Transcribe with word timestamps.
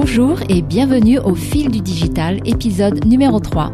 Bonjour 0.00 0.38
et 0.48 0.62
bienvenue 0.62 1.18
au 1.18 1.34
Fil 1.34 1.72
du 1.72 1.80
Digital, 1.80 2.38
épisode 2.44 3.04
numéro 3.04 3.40
3. 3.40 3.72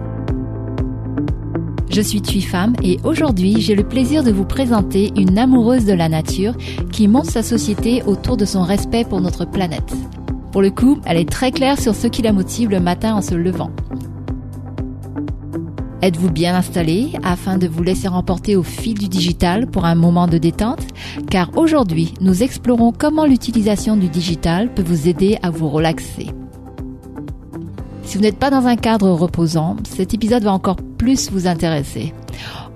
Je 1.90 2.00
suis 2.00 2.22
Tui 2.22 2.40
Femme 2.40 2.72
et 2.82 2.98
aujourd'hui 3.04 3.60
j'ai 3.60 3.74
le 3.74 3.86
plaisir 3.86 4.24
de 4.24 4.32
vous 4.32 4.46
présenter 4.46 5.12
une 5.18 5.36
amoureuse 5.36 5.84
de 5.84 5.92
la 5.92 6.08
nature 6.08 6.56
qui 6.90 7.08
monte 7.08 7.26
sa 7.26 7.42
société 7.42 8.02
autour 8.06 8.38
de 8.38 8.46
son 8.46 8.62
respect 8.62 9.04
pour 9.04 9.20
notre 9.20 9.44
planète. 9.44 9.94
Pour 10.50 10.62
le 10.62 10.70
coup, 10.70 10.98
elle 11.04 11.18
est 11.18 11.28
très 11.28 11.52
claire 11.52 11.78
sur 11.78 11.94
ce 11.94 12.06
qui 12.06 12.22
la 12.22 12.32
motive 12.32 12.70
le 12.70 12.80
matin 12.80 13.14
en 13.14 13.20
se 13.20 13.34
levant. 13.34 13.70
Êtes-vous 16.04 16.30
bien 16.30 16.54
installé 16.54 17.12
afin 17.22 17.56
de 17.56 17.66
vous 17.66 17.82
laisser 17.82 18.08
remporter 18.08 18.56
au 18.56 18.62
fil 18.62 18.92
du 18.92 19.08
digital 19.08 19.66
pour 19.66 19.86
un 19.86 19.94
moment 19.94 20.26
de 20.26 20.36
détente? 20.36 20.82
Car 21.30 21.56
aujourd'hui, 21.56 22.12
nous 22.20 22.42
explorons 22.42 22.92
comment 22.92 23.24
l'utilisation 23.24 23.96
du 23.96 24.08
digital 24.08 24.70
peut 24.74 24.82
vous 24.82 25.08
aider 25.08 25.38
à 25.42 25.48
vous 25.48 25.70
relaxer. 25.70 26.26
Si 28.02 28.18
vous 28.18 28.22
n'êtes 28.22 28.38
pas 28.38 28.50
dans 28.50 28.66
un 28.66 28.76
cadre 28.76 29.08
reposant, 29.12 29.76
cet 29.88 30.12
épisode 30.12 30.42
va 30.42 30.52
encore 30.52 30.76
plus 30.76 31.30
vous 31.30 31.46
intéresser. 31.46 32.12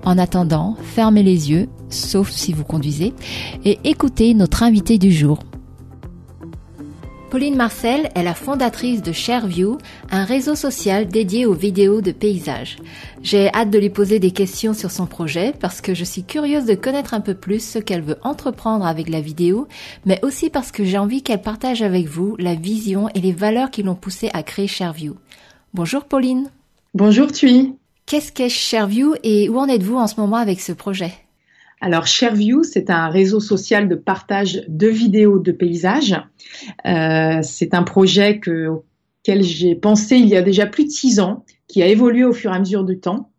En 0.03 0.17
attendant, 0.17 0.75
fermez 0.81 1.21
les 1.21 1.51
yeux, 1.51 1.69
sauf 1.89 2.31
si 2.31 2.51
vous 2.51 2.63
conduisez, 2.63 3.13
et 3.63 3.77
écoutez 3.83 4.33
notre 4.33 4.63
invité 4.63 4.97
du 4.97 5.11
jour. 5.11 5.37
Pauline 7.29 7.55
Marcel 7.55 8.09
est 8.15 8.23
la 8.23 8.33
fondatrice 8.33 9.03
de 9.03 9.11
ShareView, 9.11 9.77
un 10.09 10.23
réseau 10.23 10.55
social 10.55 11.07
dédié 11.07 11.45
aux 11.45 11.53
vidéos 11.53 12.01
de 12.01 12.11
paysages. 12.11 12.77
J'ai 13.21 13.53
hâte 13.53 13.69
de 13.69 13.77
lui 13.77 13.91
poser 13.91 14.17
des 14.17 14.31
questions 14.31 14.73
sur 14.73 14.89
son 14.89 15.05
projet 15.05 15.53
parce 15.59 15.79
que 15.79 15.93
je 15.93 16.03
suis 16.03 16.23
curieuse 16.23 16.65
de 16.65 16.73
connaître 16.73 17.13
un 17.13 17.21
peu 17.21 17.35
plus 17.35 17.63
ce 17.63 17.77
qu'elle 17.77 18.01
veut 18.01 18.17
entreprendre 18.23 18.83
avec 18.83 19.09
la 19.09 19.21
vidéo, 19.21 19.67
mais 20.05 20.19
aussi 20.23 20.49
parce 20.49 20.71
que 20.71 20.83
j'ai 20.83 20.97
envie 20.97 21.21
qu'elle 21.21 21.43
partage 21.43 21.83
avec 21.83 22.07
vous 22.07 22.35
la 22.39 22.55
vision 22.55 23.09
et 23.13 23.21
les 23.21 23.33
valeurs 23.33 23.69
qui 23.69 23.83
l'ont 23.83 23.93
poussée 23.93 24.31
à 24.33 24.41
créer 24.41 24.67
ShareView. 24.67 25.15
Bonjour 25.75 26.05
Pauline. 26.05 26.49
Bonjour 26.95 27.31
Thuy. 27.31 27.75
Qu'est-ce 28.07 28.31
qu'est 28.31 28.49
ShareView 28.49 29.13
et 29.21 29.49
où 29.49 29.59
en 29.59 29.67
êtes-vous 29.67 29.97
en 29.97 30.07
ce 30.07 30.19
moment 30.19 30.37
avec 30.37 30.59
ce 30.61 30.71
projet? 30.71 31.13
Alors, 31.81 32.07
ShareView, 32.07 32.63
c'est 32.63 32.89
un 32.89 33.07
réseau 33.07 33.39
social 33.39 33.87
de 33.87 33.95
partage 33.95 34.63
de 34.67 34.87
vidéos 34.87 35.39
de 35.39 35.51
paysages. 35.51 36.15
Euh, 36.85 37.39
c'est 37.41 37.73
un 37.73 37.83
projet 37.83 38.39
que, 38.39 38.67
auquel 38.67 39.43
j'ai 39.43 39.75
pensé 39.75 40.17
il 40.17 40.27
y 40.27 40.35
a 40.35 40.41
déjà 40.41 40.65
plus 40.65 40.85
de 40.85 40.89
six 40.89 41.19
ans, 41.19 41.45
qui 41.67 41.81
a 41.81 41.87
évolué 41.87 42.25
au 42.25 42.33
fur 42.33 42.51
et 42.51 42.55
à 42.55 42.59
mesure 42.59 42.83
du 42.83 42.99
temps. 42.99 43.31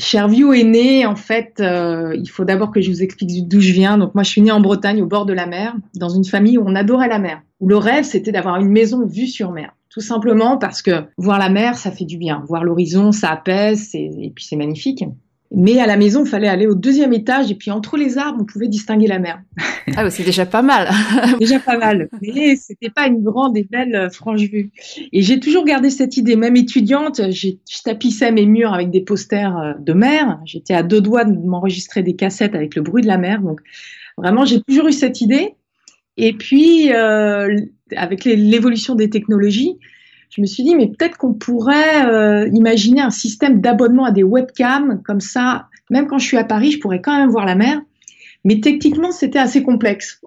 ShareView 0.00 0.52
est 0.52 0.64
né, 0.64 1.06
en 1.06 1.14
fait, 1.14 1.60
euh, 1.60 2.16
il 2.16 2.28
faut 2.28 2.44
d'abord 2.44 2.72
que 2.72 2.80
je 2.80 2.90
vous 2.90 3.04
explique 3.04 3.46
d'où 3.46 3.60
je 3.60 3.72
viens. 3.72 3.98
Donc 3.98 4.16
moi, 4.16 4.24
je 4.24 4.30
suis 4.30 4.42
née 4.42 4.50
en 4.50 4.60
Bretagne, 4.60 5.00
au 5.00 5.06
bord 5.06 5.24
de 5.24 5.32
la 5.32 5.46
mer, 5.46 5.76
dans 5.94 6.08
une 6.08 6.24
famille 6.24 6.58
où 6.58 6.64
on 6.66 6.74
adorait 6.74 7.08
la 7.08 7.20
mer. 7.20 7.42
Où 7.60 7.68
le 7.68 7.76
rêve, 7.76 8.02
c'était 8.02 8.32
d'avoir 8.32 8.56
une 8.56 8.70
maison 8.70 9.06
vue 9.06 9.28
sur 9.28 9.52
mer. 9.52 9.76
Tout 9.90 10.00
simplement 10.00 10.58
parce 10.58 10.82
que 10.82 11.04
voir 11.16 11.38
la 11.38 11.48
mer, 11.48 11.78
ça 11.78 11.92
fait 11.92 12.04
du 12.04 12.18
bien. 12.18 12.42
Voir 12.48 12.64
l'horizon, 12.64 13.12
ça 13.12 13.30
apaise, 13.30 13.90
et 13.94 14.32
puis 14.34 14.44
c'est 14.44 14.56
magnifique. 14.56 15.04
Mais 15.56 15.78
à 15.78 15.86
la 15.86 15.96
maison, 15.96 16.24
il 16.24 16.28
fallait 16.28 16.48
aller 16.48 16.66
au 16.66 16.74
deuxième 16.74 17.12
étage 17.12 17.50
et 17.50 17.54
puis 17.54 17.70
entre 17.70 17.96
les 17.96 18.18
arbres, 18.18 18.38
on 18.40 18.44
pouvait 18.44 18.68
distinguer 18.68 19.06
la 19.06 19.18
mer. 19.18 19.40
Ah, 19.96 20.08
c'est 20.10 20.24
déjà 20.24 20.46
pas 20.46 20.62
mal. 20.62 20.88
déjà 21.38 21.58
pas 21.58 21.78
mal. 21.78 22.08
Mais 22.20 22.56
c'était 22.56 22.90
pas 22.90 23.06
une 23.06 23.22
grande 23.22 23.56
et 23.56 23.64
belle 23.64 23.94
euh, 23.94 24.10
franche 24.10 24.42
vue. 24.42 24.70
Et 25.12 25.22
j'ai 25.22 25.38
toujours 25.40 25.64
gardé 25.64 25.90
cette 25.90 26.16
idée. 26.16 26.36
Même 26.36 26.56
étudiante, 26.56 27.20
je 27.30 27.82
tapissais 27.84 28.32
mes 28.32 28.46
murs 28.46 28.72
avec 28.72 28.90
des 28.90 29.02
posters 29.02 29.56
euh, 29.58 29.72
de 29.78 29.92
mer. 29.92 30.40
J'étais 30.44 30.74
à 30.74 30.82
deux 30.82 31.00
doigts 31.00 31.24
de 31.24 31.36
m'enregistrer 31.36 32.02
des 32.02 32.16
cassettes 32.16 32.54
avec 32.54 32.74
le 32.74 32.82
bruit 32.82 33.02
de 33.02 33.08
la 33.08 33.18
mer. 33.18 33.40
Donc 33.40 33.60
vraiment, 34.16 34.44
j'ai 34.44 34.60
toujours 34.62 34.88
eu 34.88 34.92
cette 34.92 35.20
idée. 35.20 35.54
Et 36.16 36.32
puis, 36.32 36.92
euh, 36.92 37.60
avec 37.96 38.24
l'évolution 38.24 38.94
des 38.94 39.10
technologies, 39.10 39.78
je 40.34 40.40
me 40.40 40.46
suis 40.46 40.64
dit, 40.64 40.74
mais 40.74 40.88
peut-être 40.88 41.16
qu'on 41.16 41.32
pourrait 41.32 42.06
euh, 42.06 42.48
imaginer 42.52 43.00
un 43.00 43.10
système 43.10 43.60
d'abonnement 43.60 44.04
à 44.04 44.10
des 44.10 44.24
webcams, 44.24 45.00
comme 45.04 45.20
ça, 45.20 45.68
même 45.90 46.08
quand 46.08 46.18
je 46.18 46.26
suis 46.26 46.36
à 46.36 46.42
Paris, 46.42 46.72
je 46.72 46.80
pourrais 46.80 47.00
quand 47.00 47.16
même 47.16 47.30
voir 47.30 47.46
la 47.46 47.54
mer. 47.54 47.80
Mais 48.42 48.60
techniquement, 48.60 49.12
c'était 49.12 49.38
assez 49.38 49.62
complexe. 49.62 50.20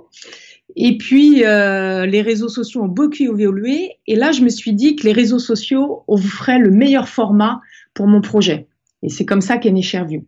Et 0.78 0.98
puis, 0.98 1.44
euh, 1.44 2.06
les 2.06 2.22
réseaux 2.22 2.48
sociaux 2.48 2.84
ont 2.84 2.88
beaucoup 2.88 3.22
évolué. 3.22 3.98
Et 4.08 4.16
là, 4.16 4.32
je 4.32 4.44
me 4.44 4.50
suis 4.50 4.72
dit 4.72 4.96
que 4.96 5.04
les 5.04 5.12
réseaux 5.12 5.40
sociaux 5.40 6.04
offraient 6.08 6.60
le 6.60 6.72
meilleur 6.72 7.10
format 7.10 7.60
pour 7.94 8.08
mon 8.08 8.22
projet. 8.22 8.68
Et 9.04 9.10
c'est 9.10 9.26
comme 9.26 9.42
ça 9.42 9.58
qu'est 9.58 9.72
né 9.72 9.82
Shareview. 9.82 10.24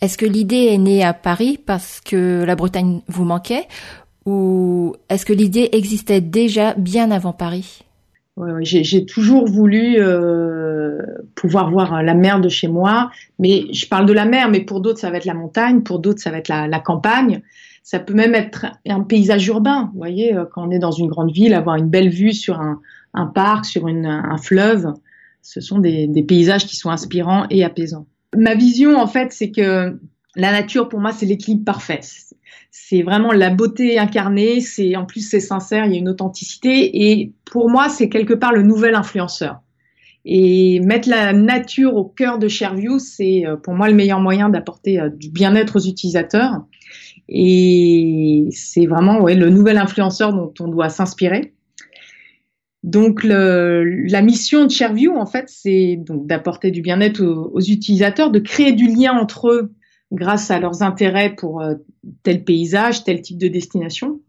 Est-ce 0.00 0.18
que 0.18 0.26
l'idée 0.26 0.68
est 0.70 0.78
née 0.78 1.02
à 1.02 1.14
Paris 1.14 1.58
parce 1.58 2.00
que 2.00 2.44
la 2.44 2.54
Bretagne 2.54 3.00
vous 3.08 3.24
manquait? 3.24 3.66
Ou 4.24 4.94
est-ce 5.08 5.26
que 5.26 5.32
l'idée 5.32 5.68
existait 5.72 6.20
déjà 6.20 6.74
bien 6.74 7.10
avant 7.10 7.32
Paris? 7.32 7.82
J'ai 8.62 9.04
toujours 9.04 9.46
voulu 9.46 9.96
euh, 9.98 10.98
pouvoir 11.34 11.70
voir 11.70 12.02
la 12.02 12.14
mer 12.14 12.40
de 12.40 12.48
chez 12.48 12.68
moi, 12.68 13.10
mais 13.38 13.72
je 13.72 13.86
parle 13.86 14.06
de 14.06 14.12
la 14.12 14.24
mer, 14.24 14.50
mais 14.50 14.60
pour 14.60 14.80
d'autres 14.80 14.98
ça 14.98 15.10
va 15.10 15.18
être 15.18 15.24
la 15.24 15.34
montagne, 15.34 15.82
pour 15.82 15.98
d'autres 15.98 16.20
ça 16.20 16.30
va 16.30 16.38
être 16.38 16.48
la, 16.48 16.80
campagne. 16.80 17.42
Ça 17.82 17.98
peut 17.98 18.14
même 18.14 18.34
être 18.34 18.66
un 18.86 19.00
paysage 19.00 19.46
urbain. 19.48 19.90
Vous 19.92 19.98
voyez, 19.98 20.34
euh, 20.34 20.44
quand 20.50 20.66
on 20.66 20.70
est 20.70 20.78
dans 20.78 20.90
une 20.90 21.08
grande 21.08 21.32
ville, 21.32 21.54
avoir 21.54 21.76
une 21.76 21.88
belle 21.88 22.10
vue 22.10 22.32
sur 22.32 22.60
un, 22.60 23.26
parc, 23.26 23.64
sur 23.64 23.86
un 23.86 24.36
fleuve, 24.38 24.92
ce 25.42 25.60
sont 25.60 25.78
des, 25.78 26.06
des 26.06 26.22
paysages 26.22 26.66
qui 26.66 26.76
sont 26.76 26.90
inspirants 26.90 27.46
et 27.50 27.64
apaisants. 27.64 28.06
Ma 28.36 28.54
vision, 28.54 28.96
en 28.96 29.06
fait, 29.06 29.32
c'est 29.32 29.50
que 29.50 29.98
la 30.36 30.52
nature, 30.52 30.88
pour 30.88 31.00
moi, 31.00 31.12
c'est 31.12 31.26
l'équilibre 31.26 31.64
parfait 31.64 32.00
c'est 32.70 33.02
vraiment 33.02 33.32
la 33.32 33.50
beauté 33.50 33.98
incarnée. 33.98 34.60
C'est 34.60 34.96
en 34.96 35.04
plus 35.04 35.28
c'est 35.28 35.40
sincère, 35.40 35.86
il 35.86 35.92
y 35.92 35.94
a 35.96 35.98
une 35.98 36.08
authenticité 36.08 37.10
et 37.10 37.32
pour 37.44 37.70
moi 37.70 37.88
c'est 37.88 38.08
quelque 38.08 38.34
part 38.34 38.52
le 38.52 38.62
nouvel 38.62 38.94
influenceur. 38.94 39.60
Et 40.26 40.80
mettre 40.80 41.08
la 41.08 41.32
nature 41.32 41.96
au 41.96 42.04
cœur 42.04 42.38
de 42.38 42.46
ShareView, 42.46 42.98
c'est 42.98 43.46
euh, 43.46 43.56
pour 43.56 43.72
moi 43.72 43.88
le 43.88 43.94
meilleur 43.94 44.20
moyen 44.20 44.50
d'apporter 44.50 45.00
euh, 45.00 45.08
du 45.08 45.30
bien-être 45.30 45.76
aux 45.76 45.88
utilisateurs. 45.88 46.66
Et 47.28 48.46
c'est 48.50 48.86
vraiment 48.86 49.20
ouais, 49.22 49.34
le 49.34 49.48
nouvel 49.48 49.78
influenceur 49.78 50.34
dont 50.34 50.52
on 50.60 50.68
doit 50.68 50.90
s'inspirer. 50.90 51.54
Donc 52.82 53.24
le, 53.24 53.84
la 54.08 54.20
mission 54.20 54.66
de 54.66 54.70
ShareView, 54.70 55.16
en 55.16 55.26
fait, 55.26 55.44
c'est 55.48 55.96
donc 55.96 56.26
d'apporter 56.26 56.70
du 56.70 56.82
bien-être 56.82 57.22
aux, 57.22 57.50
aux, 57.54 57.60
utilisateurs, 57.60 58.30
de 58.30 58.40
créer 58.40 58.72
du 58.72 58.88
lien 58.88 59.12
entre 59.12 59.48
eux 59.48 59.72
grâce 60.12 60.50
à 60.50 60.58
leurs 60.58 60.82
intérêts 60.82 61.34
pour 61.34 61.60
euh, 61.60 61.74
tel 62.22 62.44
paysage, 62.44 63.04
tel 63.04 63.20
type 63.20 63.38
de 63.38 63.48
destination. 63.48 64.20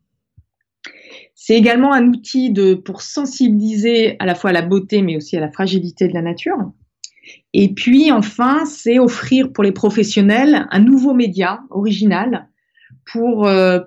C'est 1.36 1.56
également 1.56 1.94
un 1.94 2.08
outil 2.08 2.52
de, 2.52 2.76
pour 2.76 3.02
sensibiliser 3.02 4.16
à 4.20 4.26
la 4.26 4.36
fois 4.36 4.52
à 4.52 4.54
la 4.54 4.62
beauté 4.62 5.02
mais 5.02 5.18
aussi 5.18 5.36
à 5.38 5.40
la 5.40 5.52
fragilité 5.52 6.08
de 6.08 6.14
la 6.14 6.22
nature. 6.22 6.58
Et 7.54 7.74
puis 7.74 8.12
enfin, 8.12 8.66
c'est 8.66 9.00
offrir 9.00 9.52
pour 9.52 9.64
les 9.64 9.72
professionnels 9.72 10.68
un 10.70 10.80
nouveau 10.80 11.14
média 11.14 11.62
original 11.70 12.48
pour, 13.12 13.48
euh, 13.48 13.80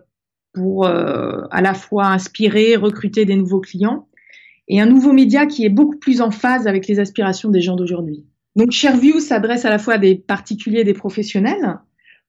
pour 0.53 0.87
euh, 0.87 1.43
à 1.51 1.63
la 1.63 1.75
fois 1.75 2.07
inspirer, 2.07 2.77
recruter 2.77 3.25
des 3.25 3.37
nouveaux 3.37 3.61
clients 3.61 4.09
et 4.69 4.81
un 4.81 4.87
nouveau 4.87 5.13
média 5.13 5.47
qui 5.47 5.65
est 5.65 5.71
beaucoup 5.71 5.99
plus 5.99 6.21
en 6.21 6.31
phase 6.31 6.67
avec 6.67 6.87
les 6.87 6.99
aspirations 7.01 7.51
des 7.51 7.61
gens 7.61 7.77
d'aujourd'hui. 7.77 8.25
Donc 8.57 8.71
ShareView 8.71 9.21
s'adresse 9.21 9.65
à 9.65 9.71
la 9.71 9.79
fois 9.79 9.95
à 9.95 9.99
des 9.99 10.15
particuliers 10.15 10.81
et 10.81 10.85
des 10.85 10.95
professionnels. 10.95 11.79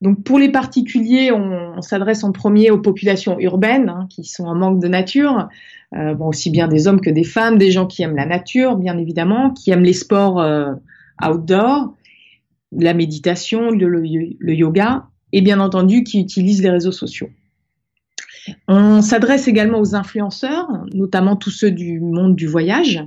Donc 0.02 0.24
pour 0.24 0.40
les 0.40 0.50
particuliers, 0.50 1.32
on, 1.32 1.82
s'adresse 1.82 2.24
en 2.24 2.32
premier 2.32 2.72
aux 2.72 2.80
populations 2.80 3.40
urbaines 3.40 3.90
hein, 3.90 4.08
qui 4.10 4.24
sont 4.24 4.46
en 4.46 4.56
manque 4.56 4.82
de 4.82 4.88
nature, 4.88 5.48
euh, 5.96 6.14
bon, 6.14 6.28
aussi 6.28 6.50
bien 6.50 6.68
des 6.68 6.88
hommes 6.88 7.00
que 7.00 7.10
des 7.10 7.24
femmes, 7.24 7.58
des 7.58 7.72
gens 7.72 7.86
qui 7.86 8.04
aiment 8.04 8.16
la 8.16 8.26
nature, 8.26 8.76
bien 8.76 8.98
évidemment, 8.98 9.52
qui 9.52 9.72
aiment 9.72 9.84
les 9.84 9.94
sports 9.94 10.42
euh, 10.42 10.74
outdoor, 11.24 11.94
la 12.72 12.94
méditation, 12.94 13.72
le, 13.72 13.88
le, 13.88 14.54
yoga, 14.54 15.06
et 15.32 15.42
bien 15.42 15.60
entendu 15.60 16.04
qui 16.04 16.20
utilisent 16.20 16.62
les 16.62 16.70
réseaux 16.70 16.92
sociaux. 16.92 17.30
On 18.68 19.02
s'adresse 19.02 19.48
également 19.48 19.80
aux 19.80 19.96
influenceurs, 19.96 20.68
notamment 20.94 21.36
tous 21.36 21.52
ceux 21.52 21.72
du 21.72 22.00
monde 22.00 22.36
du 22.36 22.48
voyage. 22.48 23.04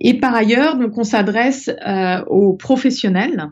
Et 0.00 0.14
par 0.14 0.34
ailleurs, 0.34 0.76
donc 0.76 0.96
on 0.96 1.04
s'adresse 1.04 1.70
euh, 1.86 2.24
aux 2.24 2.54
professionnels. 2.54 3.50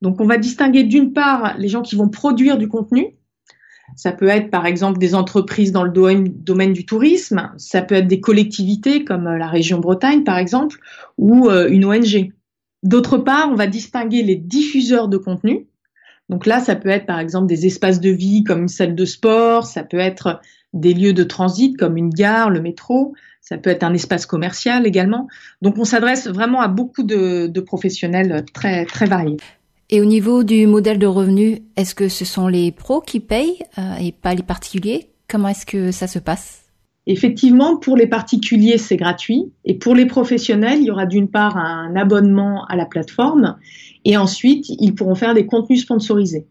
Donc 0.00 0.20
on 0.20 0.26
va 0.26 0.38
distinguer 0.38 0.84
d'une 0.84 1.12
part 1.12 1.56
les 1.58 1.68
gens 1.68 1.82
qui 1.82 1.96
vont 1.96 2.08
produire 2.08 2.58
du 2.58 2.68
contenu. 2.68 3.16
Ça 3.96 4.12
peut 4.12 4.28
être 4.28 4.50
par 4.50 4.66
exemple 4.66 4.98
des 4.98 5.14
entreprises 5.14 5.72
dans 5.72 5.84
le 5.84 5.90
domaine, 5.90 6.72
du 6.72 6.86
tourisme, 6.86 7.52
ça 7.58 7.82
peut 7.82 7.94
être 7.94 8.08
des 8.08 8.20
collectivités 8.20 9.04
comme 9.04 9.26
euh, 9.26 9.38
la 9.38 9.46
région 9.46 9.78
Bretagne 9.78 10.24
par 10.24 10.38
exemple, 10.38 10.78
ou 11.18 11.48
euh, 11.48 11.68
une 11.68 11.84
ONG. 11.84 12.32
D'autre 12.82 13.18
part, 13.18 13.48
on 13.50 13.54
va 13.54 13.66
distinguer 13.66 14.22
les 14.22 14.36
diffuseurs 14.36 15.08
de 15.08 15.16
contenu. 15.16 15.66
Donc 16.30 16.46
là, 16.46 16.60
ça 16.60 16.76
peut 16.76 16.88
être 16.88 17.06
par 17.06 17.18
exemple 17.18 17.46
des 17.46 17.66
espaces 17.66 18.00
de 18.00 18.10
vie 18.10 18.42
comme 18.44 18.62
une 18.62 18.68
salle 18.68 18.94
de 18.94 19.04
sport, 19.04 19.66
ça 19.66 19.84
peut 19.84 19.98
être 19.98 20.40
des 20.72 20.94
lieux 20.94 21.12
de 21.12 21.24
transit 21.24 21.76
comme 21.76 21.96
une 21.96 22.10
gare, 22.10 22.50
le 22.50 22.60
métro, 22.60 23.14
ça 23.44 23.58
peut 23.58 23.70
être 23.70 23.84
un 23.84 23.92
espace 23.92 24.26
commercial 24.26 24.86
également. 24.86 25.28
Donc 25.62 25.78
on 25.78 25.84
s'adresse 25.84 26.26
vraiment 26.26 26.62
à 26.62 26.68
beaucoup 26.68 27.02
de, 27.02 27.60
professionnels 27.60 28.44
très 28.52 28.86
très 28.86 29.06
variés. 29.06 29.36
Et 29.90 30.00
au 30.00 30.06
niveau 30.06 30.44
du 30.44 30.66
modèle 30.66 30.98
de 30.98 31.06
revenu, 31.06 31.60
est-ce 31.76 31.94
que 31.94 32.08
ce 32.08 32.24
sont 32.24 32.48
les 32.48 32.72
pros 32.72 33.02
qui 33.02 33.20
payent 33.20 33.62
euh, 33.78 33.96
et 34.00 34.12
pas 34.12 34.34
les 34.34 34.42
particuliers? 34.42 35.10
Comment 35.28 35.48
est-ce 35.48 35.66
que 35.66 35.92
ça 35.92 36.06
se 36.06 36.18
passe? 36.18 36.62
Effectivement, 37.06 37.76
pour 37.76 37.98
les 37.98 38.06
particuliers, 38.06 38.78
c'est 38.78 38.96
gratuit. 38.96 39.52
Et 39.66 39.74
pour 39.74 39.94
les 39.94 40.06
professionnels, 40.06 40.78
il 40.80 40.86
y 40.86 40.90
aura 40.90 41.04
d'une 41.04 41.28
part 41.28 41.58
un 41.58 41.94
abonnement 41.96 42.64
à 42.64 42.76
la 42.76 42.86
plateforme 42.86 43.58
et 44.06 44.16
ensuite, 44.16 44.66
ils 44.68 44.94
pourront 44.94 45.14
faire 45.14 45.34
des 45.34 45.44
contenus 45.44 45.82
sponsorisés. 45.82 46.46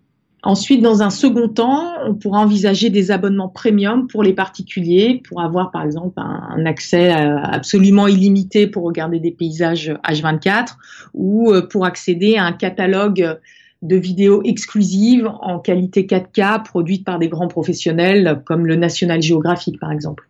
Ensuite, 0.45 0.81
dans 0.81 1.01
un 1.01 1.09
second 1.09 1.47
temps, 1.47 1.93
on 2.05 2.15
pourra 2.15 2.41
envisager 2.41 2.89
des 2.89 3.11
abonnements 3.11 3.47
premium 3.47 4.07
pour 4.07 4.23
les 4.23 4.33
particuliers, 4.33 5.21
pour 5.29 5.41
avoir 5.41 5.71
par 5.71 5.85
exemple 5.85 6.19
un, 6.19 6.65
accès 6.65 7.13
euh, 7.13 7.37
absolument 7.41 8.07
illimité 8.07 8.67
pour 8.67 8.83
regarder 8.83 9.21
des 9.21 9.31
paysages 9.31 9.93
H24 10.05 10.75
ou 11.13 11.51
euh, 11.51 11.61
pour 11.65 11.85
accéder 11.85 12.35
à 12.35 12.43
un 12.43 12.51
catalogue 12.51 13.39
de 13.83 13.95
vidéos 13.95 14.41
exclusives 14.43 15.31
en 15.41 15.59
qualité 15.59 16.03
4K 16.03 16.63
produites 16.63 17.05
par 17.05 17.19
des 17.19 17.29
grands 17.29 17.47
professionnels 17.47 18.41
comme 18.45 18.65
le 18.65 18.75
National 18.75 19.21
Geographic 19.21 19.79
par 19.79 19.93
exemple. 19.93 20.27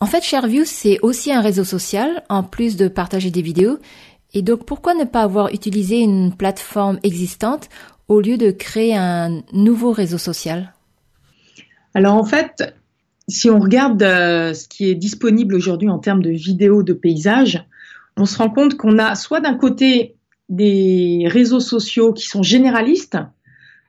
En 0.00 0.06
fait, 0.06 0.22
ShareView, 0.22 0.64
c'est 0.66 0.98
aussi 1.00 1.32
un 1.32 1.40
réseau 1.40 1.64
social, 1.64 2.22
en 2.28 2.42
plus 2.42 2.76
de 2.76 2.88
partager 2.88 3.30
des 3.30 3.40
vidéos. 3.40 3.78
Et 4.34 4.42
donc, 4.42 4.66
pourquoi 4.66 4.94
ne 4.94 5.04
pas 5.04 5.22
avoir 5.22 5.48
utilisé 5.54 6.00
une 6.00 6.34
plateforme 6.34 6.98
existante 7.04 7.70
au 8.08 8.20
lieu 8.20 8.36
de 8.36 8.50
créer 8.50 8.96
un 8.96 9.42
nouveau 9.52 9.92
réseau 9.92 10.18
social? 10.18 10.74
Alors, 11.94 12.14
en 12.14 12.24
fait, 12.24 12.74
si 13.28 13.48
on 13.50 13.58
regarde 13.58 14.02
euh, 14.02 14.52
ce 14.52 14.68
qui 14.68 14.88
est 14.90 14.94
disponible 14.94 15.54
aujourd'hui 15.54 15.88
en 15.88 15.98
termes 15.98 16.22
de 16.22 16.30
vidéos 16.30 16.82
de 16.82 16.92
paysages, 16.92 17.64
on 18.16 18.26
se 18.26 18.38
rend 18.38 18.50
compte 18.50 18.76
qu'on 18.76 18.98
a 18.98 19.14
soit 19.14 19.40
d'un 19.40 19.54
côté 19.54 20.16
des 20.48 21.26
réseaux 21.26 21.60
sociaux 21.60 22.12
qui 22.12 22.26
sont 22.26 22.42
généralistes, 22.42 23.18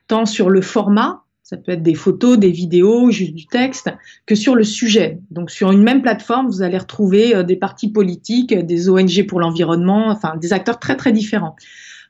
tant 0.08 0.24
sur 0.24 0.50
le 0.50 0.62
format, 0.62 1.24
ça 1.42 1.56
peut 1.56 1.70
être 1.72 1.82
des 1.82 1.94
photos, 1.94 2.38
des 2.38 2.50
vidéos, 2.50 3.12
juste 3.12 3.34
du 3.34 3.46
texte, 3.46 3.88
que 4.26 4.34
sur 4.34 4.56
le 4.56 4.64
sujet. 4.64 5.20
Donc 5.30 5.52
sur 5.52 5.70
une 5.70 5.82
même 5.82 6.02
plateforme, 6.02 6.48
vous 6.48 6.62
allez 6.62 6.78
retrouver 6.78 7.36
euh, 7.36 7.42
des 7.44 7.54
partis 7.54 7.88
politiques, 7.88 8.52
des 8.52 8.88
ONG 8.88 9.26
pour 9.28 9.38
l'environnement, 9.38 10.08
enfin 10.08 10.36
des 10.36 10.52
acteurs 10.52 10.80
très 10.80 10.96
très 10.96 11.12
différents. 11.12 11.54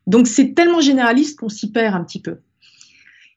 Donc 0.07 0.27
c'est 0.27 0.55
tellement 0.55 0.81
généraliste 0.81 1.39
qu'on 1.39 1.49
s'y 1.49 1.71
perd 1.71 1.95
un 1.95 2.05
petit 2.05 2.21
peu. 2.21 2.39